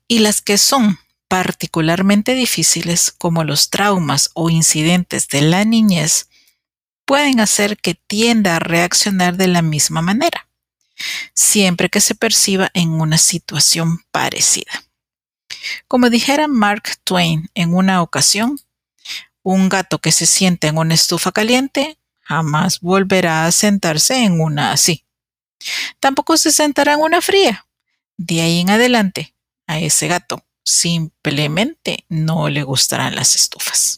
Y 0.08 0.20
las 0.20 0.40
que 0.40 0.58
son 0.58 0.98
particularmente 1.28 2.34
difíciles, 2.34 3.10
como 3.10 3.44
los 3.44 3.70
traumas 3.70 4.30
o 4.34 4.50
incidentes 4.50 5.28
de 5.28 5.42
la 5.42 5.64
niñez, 5.64 6.28
pueden 7.04 7.40
hacer 7.40 7.76
que 7.76 7.94
tienda 7.94 8.56
a 8.56 8.60
reaccionar 8.60 9.36
de 9.36 9.48
la 9.48 9.62
misma 9.62 10.02
manera 10.02 10.46
siempre 11.34 11.88
que 11.88 12.00
se 12.00 12.14
perciba 12.14 12.70
en 12.74 12.90
una 12.90 13.18
situación 13.18 14.04
parecida. 14.10 14.84
Como 15.88 16.10
dijera 16.10 16.48
Mark 16.48 16.84
Twain 17.04 17.50
en 17.54 17.74
una 17.74 18.02
ocasión, 18.02 18.58
un 19.42 19.68
gato 19.68 20.00
que 20.00 20.12
se 20.12 20.26
siente 20.26 20.68
en 20.68 20.78
una 20.78 20.94
estufa 20.94 21.32
caliente 21.32 21.98
jamás 22.20 22.80
volverá 22.80 23.46
a 23.46 23.52
sentarse 23.52 24.24
en 24.24 24.40
una 24.40 24.72
así. 24.72 25.04
Tampoco 26.00 26.36
se 26.36 26.50
sentará 26.50 26.94
en 26.94 27.00
una 27.00 27.20
fría. 27.20 27.66
De 28.16 28.40
ahí 28.40 28.60
en 28.60 28.70
adelante, 28.70 29.34
a 29.66 29.78
ese 29.78 30.08
gato 30.08 30.42
simplemente 30.66 32.04
no 32.08 32.48
le 32.48 32.64
gustarán 32.64 33.14
las 33.14 33.36
estufas. 33.36 33.96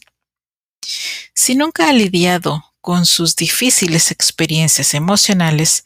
Si 1.33 1.55
nunca 1.55 1.89
ha 1.89 1.93
lidiado 1.93 2.63
con 2.79 3.05
sus 3.05 3.35
difíciles 3.35 4.11
experiencias 4.11 4.93
emocionales, 4.93 5.83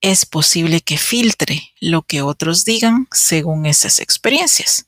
es 0.00 0.24
posible 0.24 0.80
que 0.80 0.96
filtre 0.96 1.72
lo 1.80 2.02
que 2.02 2.22
otros 2.22 2.64
digan 2.64 3.08
según 3.12 3.66
esas 3.66 3.98
experiencias. 3.98 4.86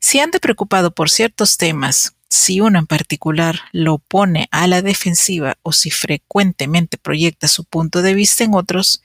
Si 0.00 0.20
anda 0.20 0.38
preocupado 0.38 0.94
por 0.94 1.10
ciertos 1.10 1.56
temas, 1.56 2.14
si 2.28 2.60
uno 2.60 2.78
en 2.78 2.86
particular 2.86 3.60
lo 3.72 3.98
pone 3.98 4.48
a 4.50 4.66
la 4.66 4.82
defensiva 4.82 5.56
o 5.62 5.72
si 5.72 5.90
frecuentemente 5.90 6.98
proyecta 6.98 7.48
su 7.48 7.64
punto 7.64 8.02
de 8.02 8.14
vista 8.14 8.44
en 8.44 8.54
otros, 8.54 9.02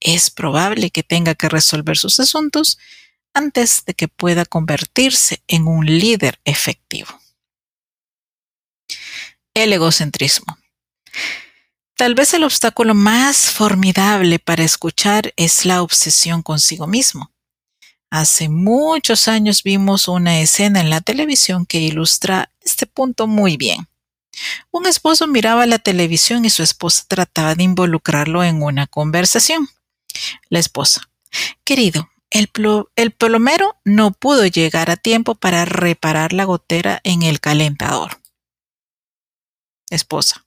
es 0.00 0.30
probable 0.30 0.90
que 0.90 1.02
tenga 1.02 1.34
que 1.34 1.48
resolver 1.48 1.96
sus 1.96 2.20
asuntos 2.20 2.78
antes 3.34 3.84
de 3.84 3.94
que 3.94 4.08
pueda 4.08 4.44
convertirse 4.44 5.42
en 5.48 5.66
un 5.66 5.84
líder 5.84 6.40
efectivo. 6.44 7.20
El 9.52 9.72
egocentrismo. 9.72 10.56
Tal 11.96 12.14
vez 12.14 12.34
el 12.34 12.44
obstáculo 12.44 12.94
más 12.94 13.50
formidable 13.50 14.38
para 14.38 14.64
escuchar 14.64 15.32
es 15.36 15.64
la 15.64 15.82
obsesión 15.82 16.42
consigo 16.42 16.86
mismo. 16.86 17.30
Hace 18.10 18.48
muchos 18.48 19.28
años 19.28 19.62
vimos 19.62 20.08
una 20.08 20.40
escena 20.40 20.80
en 20.80 20.90
la 20.90 21.00
televisión 21.00 21.66
que 21.66 21.78
ilustra 21.78 22.50
este 22.62 22.86
punto 22.86 23.26
muy 23.26 23.56
bien. 23.56 23.88
Un 24.70 24.86
esposo 24.86 25.26
miraba 25.26 25.66
la 25.66 25.78
televisión 25.78 26.44
y 26.44 26.50
su 26.50 26.62
esposa 26.62 27.04
trataba 27.06 27.54
de 27.54 27.64
involucrarlo 27.64 28.42
en 28.42 28.62
una 28.62 28.86
conversación. 28.86 29.68
La 30.48 30.58
esposa, 30.58 31.08
querido, 31.64 32.08
el, 32.34 33.12
plomero 33.12 33.76
no 33.84 34.10
pudo 34.10 34.44
llegar 34.46 34.90
a 34.90 34.96
tiempo 34.96 35.36
para 35.36 35.64
reparar 35.64 36.32
la 36.32 36.44
gotera 36.44 37.00
en 37.04 37.22
el 37.22 37.40
calentador. 37.40 38.20
Esposa, 39.88 40.44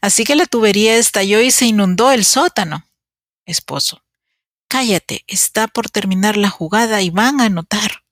Así 0.00 0.24
que 0.24 0.34
la 0.34 0.46
tubería 0.46 0.96
estalló 0.96 1.40
y 1.40 1.50
se 1.50 1.66
inundó 1.66 2.10
el 2.10 2.24
sótano. 2.24 2.84
Esposo. 3.46 4.02
Cállate, 4.68 5.22
está 5.28 5.68
por 5.68 5.90
terminar 5.90 6.36
la 6.36 6.50
jugada 6.50 7.02
y 7.02 7.10
van 7.10 7.40
a 7.40 7.44
anotar. 7.44 8.02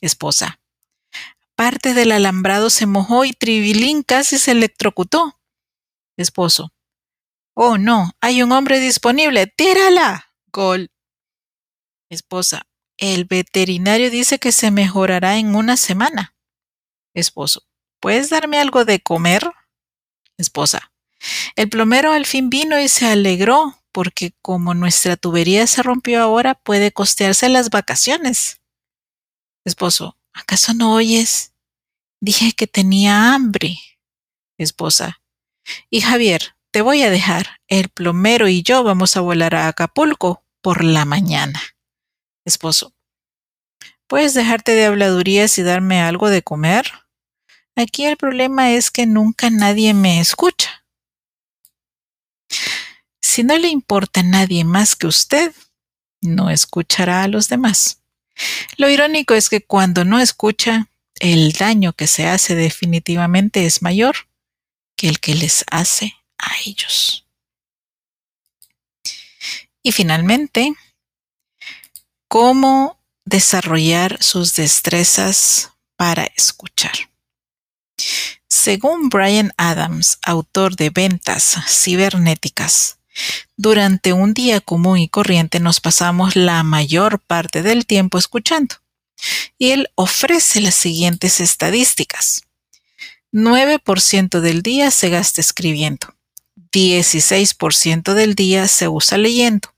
Esposa. 0.00 0.60
Parte 1.56 1.94
del 1.94 2.12
alambrado 2.12 2.70
se 2.70 2.86
mojó 2.86 3.24
y 3.24 3.32
Tribilín 3.32 4.02
casi 4.02 4.38
se 4.38 4.52
electrocutó. 4.52 5.40
Esposo. 6.16 6.72
Oh, 7.54 7.78
no, 7.78 8.12
hay 8.20 8.42
un 8.42 8.52
hombre 8.52 8.78
disponible. 8.78 9.46
Tírala. 9.46 10.26
Gol. 10.52 10.91
Esposa. 12.12 12.66
El 12.98 13.24
veterinario 13.24 14.10
dice 14.10 14.38
que 14.38 14.52
se 14.52 14.70
mejorará 14.70 15.38
en 15.38 15.54
una 15.54 15.78
semana. 15.78 16.36
Esposo. 17.14 17.62
¿Puedes 18.00 18.28
darme 18.28 18.58
algo 18.58 18.84
de 18.84 19.00
comer? 19.00 19.50
Esposa. 20.36 20.92
El 21.56 21.70
plomero 21.70 22.12
al 22.12 22.26
fin 22.26 22.50
vino 22.50 22.78
y 22.78 22.88
se 22.88 23.06
alegró 23.06 23.78
porque 23.92 24.34
como 24.42 24.74
nuestra 24.74 25.16
tubería 25.16 25.66
se 25.66 25.82
rompió 25.82 26.22
ahora 26.22 26.54
puede 26.54 26.92
costearse 26.92 27.48
las 27.48 27.70
vacaciones. 27.70 28.60
Esposo, 29.64 30.18
¿acaso 30.34 30.74
no 30.74 30.94
oyes? 30.94 31.54
Dije 32.20 32.52
que 32.52 32.66
tenía 32.66 33.32
hambre. 33.32 33.78
Esposa, 34.58 35.22
y 35.88 36.02
Javier, 36.02 36.56
te 36.72 36.82
voy 36.82 37.02
a 37.02 37.10
dejar. 37.10 37.60
El 37.68 37.88
plomero 37.88 38.48
y 38.48 38.62
yo 38.62 38.84
vamos 38.84 39.16
a 39.16 39.20
volar 39.20 39.54
a 39.54 39.68
Acapulco 39.68 40.44
por 40.60 40.84
la 40.84 41.04
mañana. 41.04 41.60
Esposo, 42.44 42.92
¿puedes 44.08 44.34
dejarte 44.34 44.72
de 44.72 44.86
habladurías 44.86 45.56
y 45.58 45.62
darme 45.62 46.00
algo 46.00 46.28
de 46.28 46.42
comer? 46.42 46.90
Aquí 47.76 48.04
el 48.04 48.16
problema 48.16 48.72
es 48.72 48.90
que 48.90 49.06
nunca 49.06 49.48
nadie 49.48 49.94
me 49.94 50.20
escucha. 50.20 50.84
Si 53.20 53.42
no 53.44 53.56
le 53.56 53.68
importa 53.68 54.20
a 54.20 54.24
nadie 54.24 54.64
más 54.64 54.96
que 54.96 55.06
usted, 55.06 55.54
no 56.20 56.50
escuchará 56.50 57.22
a 57.22 57.28
los 57.28 57.48
demás. 57.48 58.02
Lo 58.76 58.90
irónico 58.90 59.34
es 59.34 59.48
que 59.48 59.64
cuando 59.64 60.04
no 60.04 60.18
escucha, 60.18 60.88
el 61.20 61.52
daño 61.52 61.92
que 61.92 62.06
se 62.06 62.26
hace 62.26 62.54
definitivamente 62.54 63.64
es 63.64 63.80
mayor 63.82 64.16
que 64.96 65.08
el 65.08 65.20
que 65.20 65.34
les 65.34 65.64
hace 65.70 66.14
a 66.38 66.50
ellos. 66.66 67.26
Y 69.82 69.92
finalmente, 69.92 70.74
cómo 72.32 72.98
desarrollar 73.26 74.16
sus 74.22 74.54
destrezas 74.54 75.72
para 75.96 76.24
escuchar. 76.34 76.94
Según 78.48 79.10
Brian 79.10 79.52
Adams, 79.58 80.18
autor 80.22 80.74
de 80.74 80.88
Ventas 80.88 81.58
Cibernéticas, 81.68 82.96
durante 83.58 84.14
un 84.14 84.32
día 84.32 84.62
común 84.62 84.96
y 84.96 85.10
corriente 85.10 85.60
nos 85.60 85.80
pasamos 85.80 86.34
la 86.34 86.62
mayor 86.62 87.20
parte 87.20 87.60
del 87.60 87.84
tiempo 87.84 88.16
escuchando. 88.16 88.76
Y 89.58 89.72
él 89.72 89.90
ofrece 89.94 90.62
las 90.62 90.74
siguientes 90.74 91.38
estadísticas. 91.38 92.44
9% 93.30 94.40
del 94.40 94.62
día 94.62 94.90
se 94.90 95.10
gasta 95.10 95.42
escribiendo. 95.42 96.14
16% 96.72 98.14
del 98.14 98.34
día 98.34 98.68
se 98.68 98.88
usa 98.88 99.18
leyendo. 99.18 99.72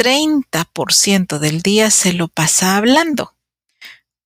30% 0.00 1.38
del 1.38 1.60
día 1.60 1.90
se 1.90 2.14
lo 2.14 2.28
pasa 2.28 2.78
hablando. 2.78 3.34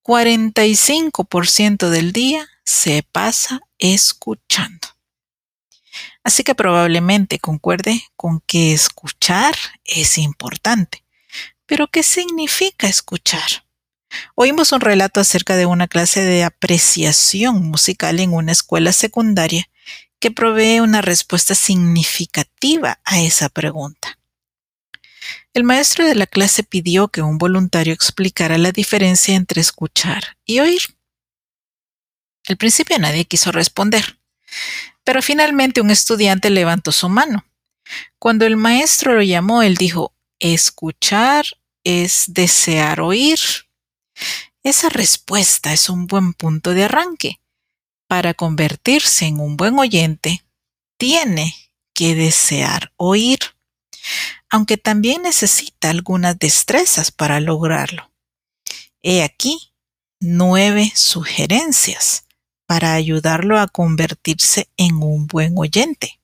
45% 0.04 1.88
del 1.88 2.12
día 2.12 2.46
se 2.64 3.04
pasa 3.10 3.60
escuchando. 3.78 4.86
Así 6.22 6.44
que 6.44 6.54
probablemente 6.54 7.40
concuerde 7.40 8.04
con 8.14 8.40
que 8.46 8.72
escuchar 8.72 9.56
es 9.84 10.16
importante. 10.16 11.04
Pero 11.66 11.88
¿qué 11.88 12.04
significa 12.04 12.86
escuchar? 12.86 13.66
Oímos 14.36 14.70
un 14.70 14.80
relato 14.80 15.18
acerca 15.18 15.56
de 15.56 15.66
una 15.66 15.88
clase 15.88 16.20
de 16.22 16.44
apreciación 16.44 17.64
musical 17.64 18.20
en 18.20 18.32
una 18.32 18.52
escuela 18.52 18.92
secundaria 18.92 19.68
que 20.20 20.30
provee 20.30 20.78
una 20.78 21.02
respuesta 21.02 21.56
significativa 21.56 23.00
a 23.04 23.20
esa 23.20 23.48
pregunta. 23.48 24.20
El 25.54 25.62
maestro 25.62 26.04
de 26.04 26.16
la 26.16 26.26
clase 26.26 26.64
pidió 26.64 27.06
que 27.06 27.22
un 27.22 27.38
voluntario 27.38 27.94
explicara 27.94 28.58
la 28.58 28.72
diferencia 28.72 29.36
entre 29.36 29.60
escuchar 29.60 30.36
y 30.44 30.58
oír. 30.58 30.82
Al 32.48 32.56
principio 32.56 32.98
nadie 32.98 33.24
quiso 33.24 33.52
responder, 33.52 34.18
pero 35.04 35.22
finalmente 35.22 35.80
un 35.80 35.92
estudiante 35.92 36.50
levantó 36.50 36.90
su 36.90 37.08
mano. 37.08 37.46
Cuando 38.18 38.46
el 38.46 38.56
maestro 38.56 39.14
lo 39.14 39.22
llamó, 39.22 39.62
él 39.62 39.76
dijo, 39.76 40.12
escuchar 40.40 41.44
es 41.84 42.24
desear 42.28 43.00
oír. 43.00 43.38
Esa 44.64 44.88
respuesta 44.88 45.72
es 45.72 45.88
un 45.88 46.08
buen 46.08 46.32
punto 46.34 46.70
de 46.74 46.84
arranque. 46.84 47.40
Para 48.08 48.34
convertirse 48.34 49.26
en 49.26 49.38
un 49.38 49.56
buen 49.56 49.78
oyente, 49.78 50.44
tiene 50.98 51.54
que 51.94 52.16
desear 52.16 52.92
oír, 52.96 53.38
aunque 54.50 54.76
también 54.76 55.22
necesita 55.22 55.90
algunas 55.90 56.38
destrezas 56.38 57.10
para 57.10 57.40
lograrlo. 57.40 58.10
He 59.02 59.22
aquí 59.22 59.72
nueve 60.20 60.92
sugerencias 60.94 62.24
para 62.66 62.94
ayudarlo 62.94 63.58
a 63.58 63.68
convertirse 63.68 64.68
en 64.76 64.96
un 64.96 65.26
buen 65.26 65.54
oyente. 65.56 66.20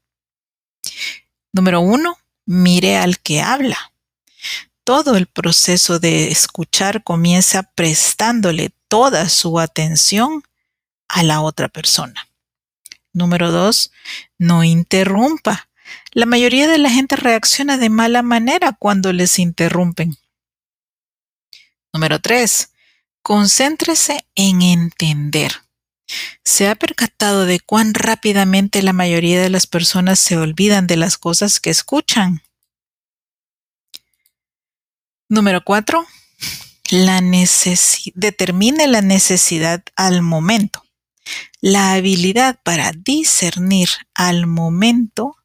Número 1.52 1.80
uno, 1.80 2.16
mire 2.46 2.96
al 2.96 3.20
que 3.20 3.42
habla. 3.42 3.92
Todo 4.84 5.16
el 5.16 5.26
proceso 5.26 5.98
de 5.98 6.30
escuchar 6.30 7.04
comienza 7.04 7.62
prestándole 7.62 8.72
toda 8.88 9.28
su 9.28 9.58
atención 9.58 10.42
a 11.08 11.22
la 11.22 11.42
otra 11.42 11.68
persona. 11.68 12.28
Número 13.12 13.50
dos, 13.50 13.92
no 14.38 14.64
interrumpa. 14.64 15.68
La 16.12 16.26
mayoría 16.26 16.66
de 16.68 16.78
la 16.78 16.90
gente 16.90 17.16
reacciona 17.16 17.78
de 17.78 17.88
mala 17.88 18.22
manera 18.22 18.72
cuando 18.72 19.12
les 19.12 19.38
interrumpen. 19.38 20.16
Número 21.92 22.20
tres, 22.20 22.72
concéntrese 23.22 24.26
en 24.34 24.62
entender. 24.62 25.52
¿Se 26.44 26.68
ha 26.68 26.74
percatado 26.74 27.46
de 27.46 27.60
cuán 27.60 27.94
rápidamente 27.94 28.82
la 28.82 28.92
mayoría 28.92 29.40
de 29.40 29.50
las 29.50 29.66
personas 29.66 30.18
se 30.18 30.36
olvidan 30.36 30.86
de 30.86 30.96
las 30.96 31.18
cosas 31.18 31.60
que 31.60 31.70
escuchan? 31.70 32.42
Número 35.28 35.62
cuatro, 35.64 36.06
la 36.90 37.20
determine 38.14 38.88
la 38.88 39.00
necesidad 39.00 39.84
al 39.94 40.22
momento. 40.22 40.84
La 41.60 41.92
habilidad 41.92 42.58
para 42.64 42.90
discernir 42.92 43.88
al 44.14 44.48
momento 44.48 45.36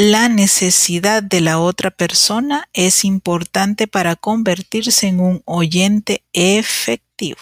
la 0.00 0.30
necesidad 0.30 1.22
de 1.22 1.42
la 1.42 1.58
otra 1.58 1.90
persona 1.90 2.70
es 2.72 3.04
importante 3.04 3.86
para 3.86 4.16
convertirse 4.16 5.08
en 5.08 5.20
un 5.20 5.42
oyente 5.44 6.24
efectivo. 6.32 7.40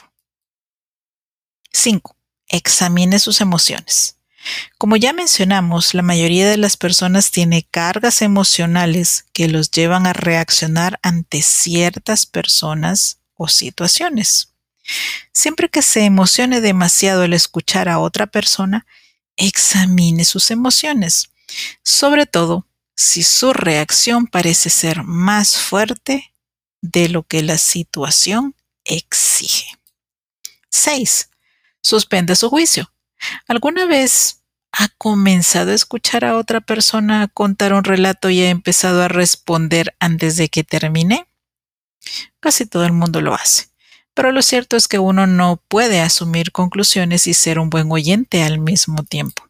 5. 1.71 2.17
Examine 2.49 3.21
sus 3.21 3.41
emociones. 3.41 4.17
Como 4.77 4.97
ya 4.97 5.13
mencionamos, 5.13 5.95
la 5.95 6.03
mayoría 6.03 6.51
de 6.51 6.57
las 6.57 6.77
personas 6.77 7.31
tiene 7.31 7.63
cargas 7.63 8.23
emocionales 8.23 9.27
que 9.33 9.47
los 9.47 9.71
llevan 9.71 10.09
a 10.09 10.13
reaccionar 10.13 10.99
ante 11.05 11.43
ciertas 11.43 12.27
personas 12.27 13.21
o 13.35 13.47
situaciones. 13.47 14.53
Siempre 15.33 15.69
que 15.69 15.83
se 15.83 16.05
emocione 16.05 16.61
demasiado 16.61 17.23
al 17.23 17.35
escuchar 17.35 17.89
a 17.89 18.01
otra 18.01 18.27
persona, 18.27 18.85
examine 19.37 20.25
sus 20.25 20.51
emociones, 20.51 21.31
sobre 21.83 22.27
todo 22.27 22.67
si 22.97 23.23
su 23.23 23.53
reacción 23.53 24.27
parece 24.27 24.71
ser 24.71 25.05
más 25.05 25.57
fuerte 25.57 26.33
de 26.81 27.09
lo 27.09 27.23
que 27.23 27.43
la 27.43 27.59
situación 27.59 28.55
exige. 28.85 29.67
6. 30.71 31.31
Suspende 31.83 32.37
su 32.37 32.51
juicio. 32.51 32.93
¿Alguna 33.47 33.87
vez 33.87 34.43
ha 34.73 34.89
comenzado 34.99 35.71
a 35.71 35.75
escuchar 35.75 36.25
a 36.25 36.37
otra 36.37 36.61
persona 36.61 37.29
contar 37.29 37.73
un 37.73 37.85
relato 37.85 38.31
y 38.31 38.43
ha 38.43 38.51
empezado 38.51 39.03
a 39.03 39.09
responder 39.09 39.95
antes 39.99 40.37
de 40.37 40.49
que 40.49 40.65
termine? 40.65 41.29
Casi 42.41 42.67
todo 42.67 42.85
el 42.85 42.93
mundo 42.93 43.21
lo 43.21 43.35
hace 43.35 43.69
pero 44.19 44.33
lo 44.33 44.43
cierto 44.43 44.77
es 44.77 44.89
que 44.89 44.99
uno 44.99 45.29
no 45.29 45.63
puede 45.69 46.01
asumir 46.01 46.51
conclusiones 46.51 47.29
y 47.29 47.35
ser 47.35 47.61
un 47.61 47.71
buen 47.71 47.93
oyente 47.93 48.43
al 48.43 48.59
mismo 48.59 49.05
tiempo. 49.05 49.48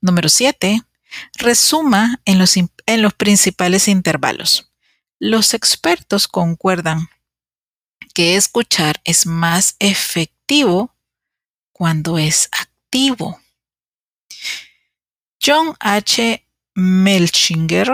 Número 0.00 0.28
7. 0.28 0.82
Resuma 1.34 2.20
en 2.24 2.38
los, 2.38 2.56
en 2.56 3.02
los 3.02 3.14
principales 3.14 3.88
intervalos. 3.88 4.70
Los 5.18 5.54
expertos 5.54 6.28
concuerdan 6.28 7.08
que 8.14 8.36
escuchar 8.36 9.00
es 9.04 9.26
más 9.26 9.76
efectivo 9.78 10.94
cuando 11.72 12.18
es 12.18 12.48
activo. 12.52 13.40
John 15.44 15.76
H. 15.80 16.42
Melchinger 16.74 17.90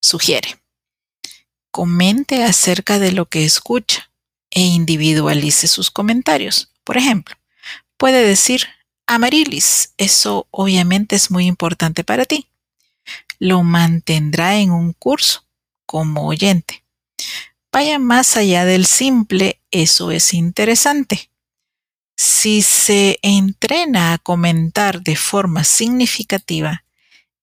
sugiere, 0.00 0.60
comente 1.70 2.42
acerca 2.44 2.98
de 2.98 3.12
lo 3.12 3.26
que 3.26 3.44
escucha 3.44 4.10
e 4.50 4.60
individualice 4.60 5.68
sus 5.68 5.90
comentarios. 5.90 6.72
Por 6.84 6.96
ejemplo, 6.96 7.36
puede 7.96 8.26
decir, 8.26 8.66
Amarilis, 9.06 9.94
eso 9.96 10.46
obviamente 10.50 11.16
es 11.16 11.30
muy 11.30 11.46
importante 11.46 12.04
para 12.04 12.24
ti. 12.24 12.48
Lo 13.38 13.62
mantendrá 13.62 14.56
en 14.56 14.70
un 14.70 14.92
curso 14.92 15.44
como 15.86 16.26
oyente. 16.26 16.84
Vaya 17.72 17.98
más 17.98 18.36
allá 18.36 18.64
del 18.64 18.86
simple, 18.86 19.60
eso 19.70 20.10
es 20.10 20.34
interesante. 20.34 21.30
Si 22.16 22.62
se 22.62 23.18
entrena 23.22 24.12
a 24.12 24.18
comentar 24.18 25.02
de 25.02 25.16
forma 25.16 25.64
significativa, 25.64 26.84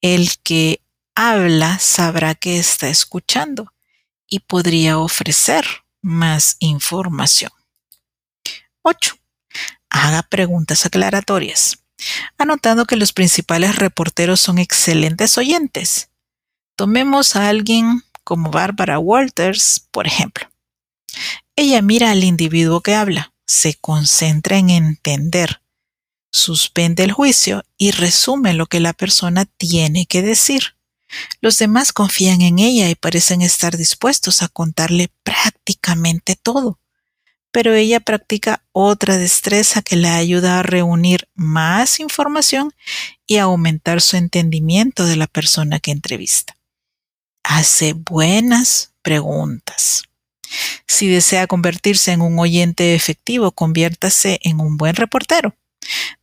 el 0.01 0.37
que 0.43 0.81
habla 1.15 1.79
sabrá 1.79 2.35
que 2.35 2.59
está 2.59 2.87
escuchando 2.87 3.73
y 4.27 4.39
podría 4.39 4.99
ofrecer 4.99 5.65
más 6.01 6.55
información. 6.59 7.51
8. 8.83 9.18
Haga 9.89 10.23
preguntas 10.23 10.85
aclaratorias. 10.85 11.79
Ha 12.37 12.45
notado 12.45 12.85
que 12.85 12.95
los 12.95 13.13
principales 13.13 13.75
reporteros 13.75 14.39
son 14.39 14.57
excelentes 14.57 15.37
oyentes. 15.37 16.09
Tomemos 16.75 17.35
a 17.35 17.49
alguien 17.49 18.03
como 18.23 18.51
Barbara 18.51 18.99
Walters, 18.99 19.87
por 19.91 20.07
ejemplo. 20.07 20.49
Ella 21.55 21.81
mira 21.81 22.11
al 22.11 22.23
individuo 22.23 22.81
que 22.81 22.95
habla, 22.95 23.33
se 23.45 23.73
concentra 23.73 24.57
en 24.57 24.69
entender, 24.69 25.61
suspende 26.31 27.03
el 27.03 27.11
juicio 27.11 27.63
y 27.77 27.91
resume 27.91 28.53
lo 28.53 28.67
que 28.67 28.79
la 28.79 28.93
persona 28.93 29.45
tiene 29.45 30.05
que 30.05 30.21
decir. 30.21 30.75
Los 31.41 31.57
demás 31.57 31.91
confían 31.91 32.41
en 32.41 32.59
ella 32.59 32.89
y 32.89 32.95
parecen 32.95 33.41
estar 33.41 33.75
dispuestos 33.77 34.43
a 34.43 34.47
contarle 34.47 35.11
prácticamente 35.23 36.35
todo. 36.35 36.79
Pero 37.51 37.73
ella 37.73 37.99
practica 37.99 38.63
otra 38.71 39.17
destreza 39.17 39.81
que 39.81 39.95
la 39.95 40.15
ayuda 40.15 40.59
a 40.59 40.63
reunir 40.63 41.27
más 41.33 41.99
información 41.99 42.73
y 43.25 43.37
aumentar 43.37 44.01
su 44.01 44.17
entendimiento 44.17 45.05
de 45.05 45.15
la 45.15 45.27
persona 45.27 45.79
que 45.79 45.91
entrevista. 45.91 46.55
Hace 47.43 47.93
buenas 47.93 48.93
preguntas. 49.01 50.03
Si 50.87 51.07
desea 51.07 51.47
convertirse 51.47 52.11
en 52.11 52.21
un 52.21 52.39
oyente 52.39 52.95
efectivo, 52.95 53.51
conviértase 53.51 54.39
en 54.43 54.59
un 54.59 54.77
buen 54.77 54.95
reportero. 54.95 55.55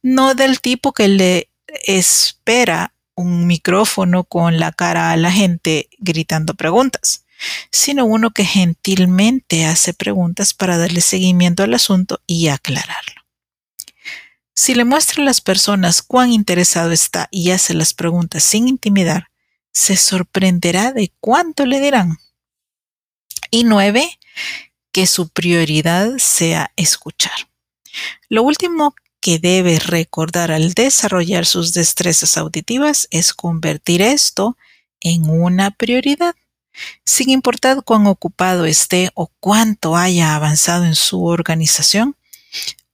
No 0.03 0.35
del 0.35 0.61
tipo 0.61 0.93
que 0.93 1.09
le 1.09 1.51
espera 1.87 2.93
un 3.15 3.47
micrófono 3.47 4.25
con 4.25 4.59
la 4.59 4.73
cara 4.73 5.11
a 5.11 5.17
la 5.17 5.33
gente 5.33 5.89
gritando 5.99 6.55
preguntas, 6.55 7.25
sino 7.70 8.05
uno 8.05 8.31
que 8.31 8.44
gentilmente 8.44 9.66
hace 9.66 9.94
preguntas 9.94 10.55
para 10.55 10.79
darle 10.79 11.01
seguimiento 11.01 11.62
al 11.62 11.75
asunto 11.75 12.20
y 12.27 12.49
aclararlo. 12.49 13.22
Si 14.55 14.75
le 14.75 14.85
muestra 14.85 15.22
a 15.22 15.27
las 15.27 15.40
personas 15.40 16.03
cuán 16.03 16.33
interesado 16.33 16.90
está 16.92 17.29
y 17.31 17.51
hace 17.51 17.75
las 17.75 17.92
preguntas 17.92 18.42
sin 18.42 18.68
intimidar, 18.68 19.29
se 19.72 19.96
sorprenderá 19.96 20.92
de 20.92 21.12
cuánto 21.20 21.66
le 21.66 21.81
dirán. 21.81 22.18
Y 23.51 23.64
nueve, 23.64 24.18
que 24.92 25.07
su 25.07 25.29
prioridad 25.29 26.16
sea 26.16 26.72
escuchar. 26.77 27.51
Lo 28.31 28.42
último 28.42 28.94
que 29.20 29.38
debe 29.38 29.79
recordar 29.79 30.51
al 30.51 30.72
desarrollar 30.72 31.44
sus 31.44 31.75
destrezas 31.75 32.38
auditivas 32.38 33.09
es 33.11 33.35
convertir 33.35 34.01
esto 34.01 34.57
en 35.01 35.29
una 35.29 35.70
prioridad. 35.70 36.35
Sin 37.05 37.31
importar 37.31 37.83
cuán 37.83 38.07
ocupado 38.07 38.65
esté 38.67 39.11
o 39.15 39.31
cuánto 39.41 39.97
haya 39.97 40.35
avanzado 40.35 40.85
en 40.85 40.95
su 40.95 41.25
organización, 41.25 42.17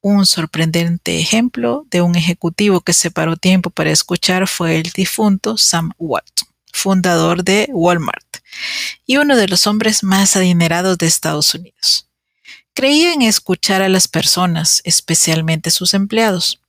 un 0.01 0.27
sorprendente 0.27 1.21
ejemplo 1.21 1.87
de 1.91 2.03
un 2.03 2.17
ejecutivo 2.17 2.81
que 2.81 2.93
separó 2.93 3.37
tiempo 3.37 3.71
para 3.71 3.91
escuchar 3.91 4.49
fue 4.49 4.77
el 4.79 4.91
difunto 4.91 5.57
Sam 5.57 5.93
Walton, 5.99 6.49
fundador 6.73 7.45
de 7.45 7.69
Walmart 7.73 8.39
y 9.07 9.17
uno 9.17 9.37
de 9.37 9.49
los 9.49 9.67
hombres 9.67 10.03
más 10.03 10.37
adinerados 10.37 10.99
de 10.99 11.07
Estados 11.07 11.55
Unidos. 11.55 12.09
Creía 12.75 13.13
en 13.13 13.23
escuchar 13.23 13.83
a 13.83 13.89
las 13.89 14.09
personas, 14.09 14.81
especialmente 14.85 15.71
sus 15.71 15.95
empleados. 15.95 16.61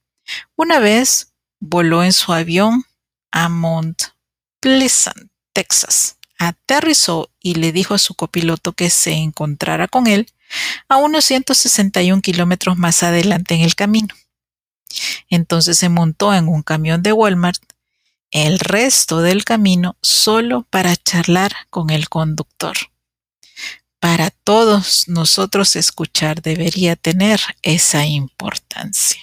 Una 0.55 0.79
vez 0.79 1.33
voló 1.59 2.03
en 2.03 2.13
su 2.13 2.33
avión 2.33 2.85
a 3.31 3.49
Mount 3.49 4.03
Pleasant, 4.59 5.31
Texas. 5.53 6.17
Aterrizó 6.47 7.29
y 7.41 7.55
le 7.55 7.71
dijo 7.71 7.93
a 7.93 7.99
su 7.99 8.15
copiloto 8.15 8.73
que 8.73 8.89
se 8.89 9.13
encontrara 9.13 9.87
con 9.87 10.07
él 10.07 10.31
a 10.87 10.97
unos 10.97 11.25
161 11.25 12.21
kilómetros 12.21 12.77
más 12.77 13.03
adelante 13.03 13.55
en 13.55 13.61
el 13.61 13.75
camino. 13.75 14.13
Entonces 15.29 15.77
se 15.77 15.89
montó 15.89 16.33
en 16.33 16.47
un 16.47 16.61
camión 16.61 17.01
de 17.01 17.13
Walmart 17.13 17.61
el 18.31 18.59
resto 18.59 19.21
del 19.21 19.43
camino 19.43 19.95
solo 20.01 20.65
para 20.69 20.95
charlar 20.95 21.53
con 21.69 21.89
el 21.91 22.09
conductor. 22.09 22.75
Para 23.99 24.31
todos 24.31 25.07
nosotros 25.07 25.75
escuchar 25.75 26.41
debería 26.41 26.95
tener 26.95 27.39
esa 27.61 28.05
importancia. 28.05 29.21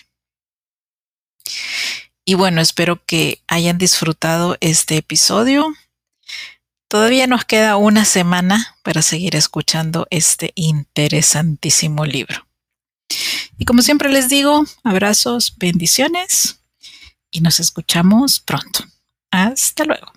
Y 2.25 2.35
bueno, 2.35 2.61
espero 2.61 3.05
que 3.05 3.43
hayan 3.49 3.79
disfrutado 3.79 4.57
este 4.61 4.97
episodio. 4.97 5.75
Todavía 6.91 7.29
nos 7.29 7.45
queda 7.45 7.77
una 7.77 8.05
semana 8.05 8.77
para 8.83 9.01
seguir 9.01 9.37
escuchando 9.37 10.09
este 10.11 10.51
interesantísimo 10.57 12.05
libro. 12.05 12.49
Y 13.59 13.65
como 13.65 13.83
siempre 13.83 14.09
les 14.11 14.29
digo, 14.29 14.65
abrazos, 14.83 15.55
bendiciones 15.57 16.59
y 17.31 17.43
nos 17.43 17.61
escuchamos 17.61 18.41
pronto. 18.41 18.85
Hasta 19.31 19.85
luego. 19.85 20.13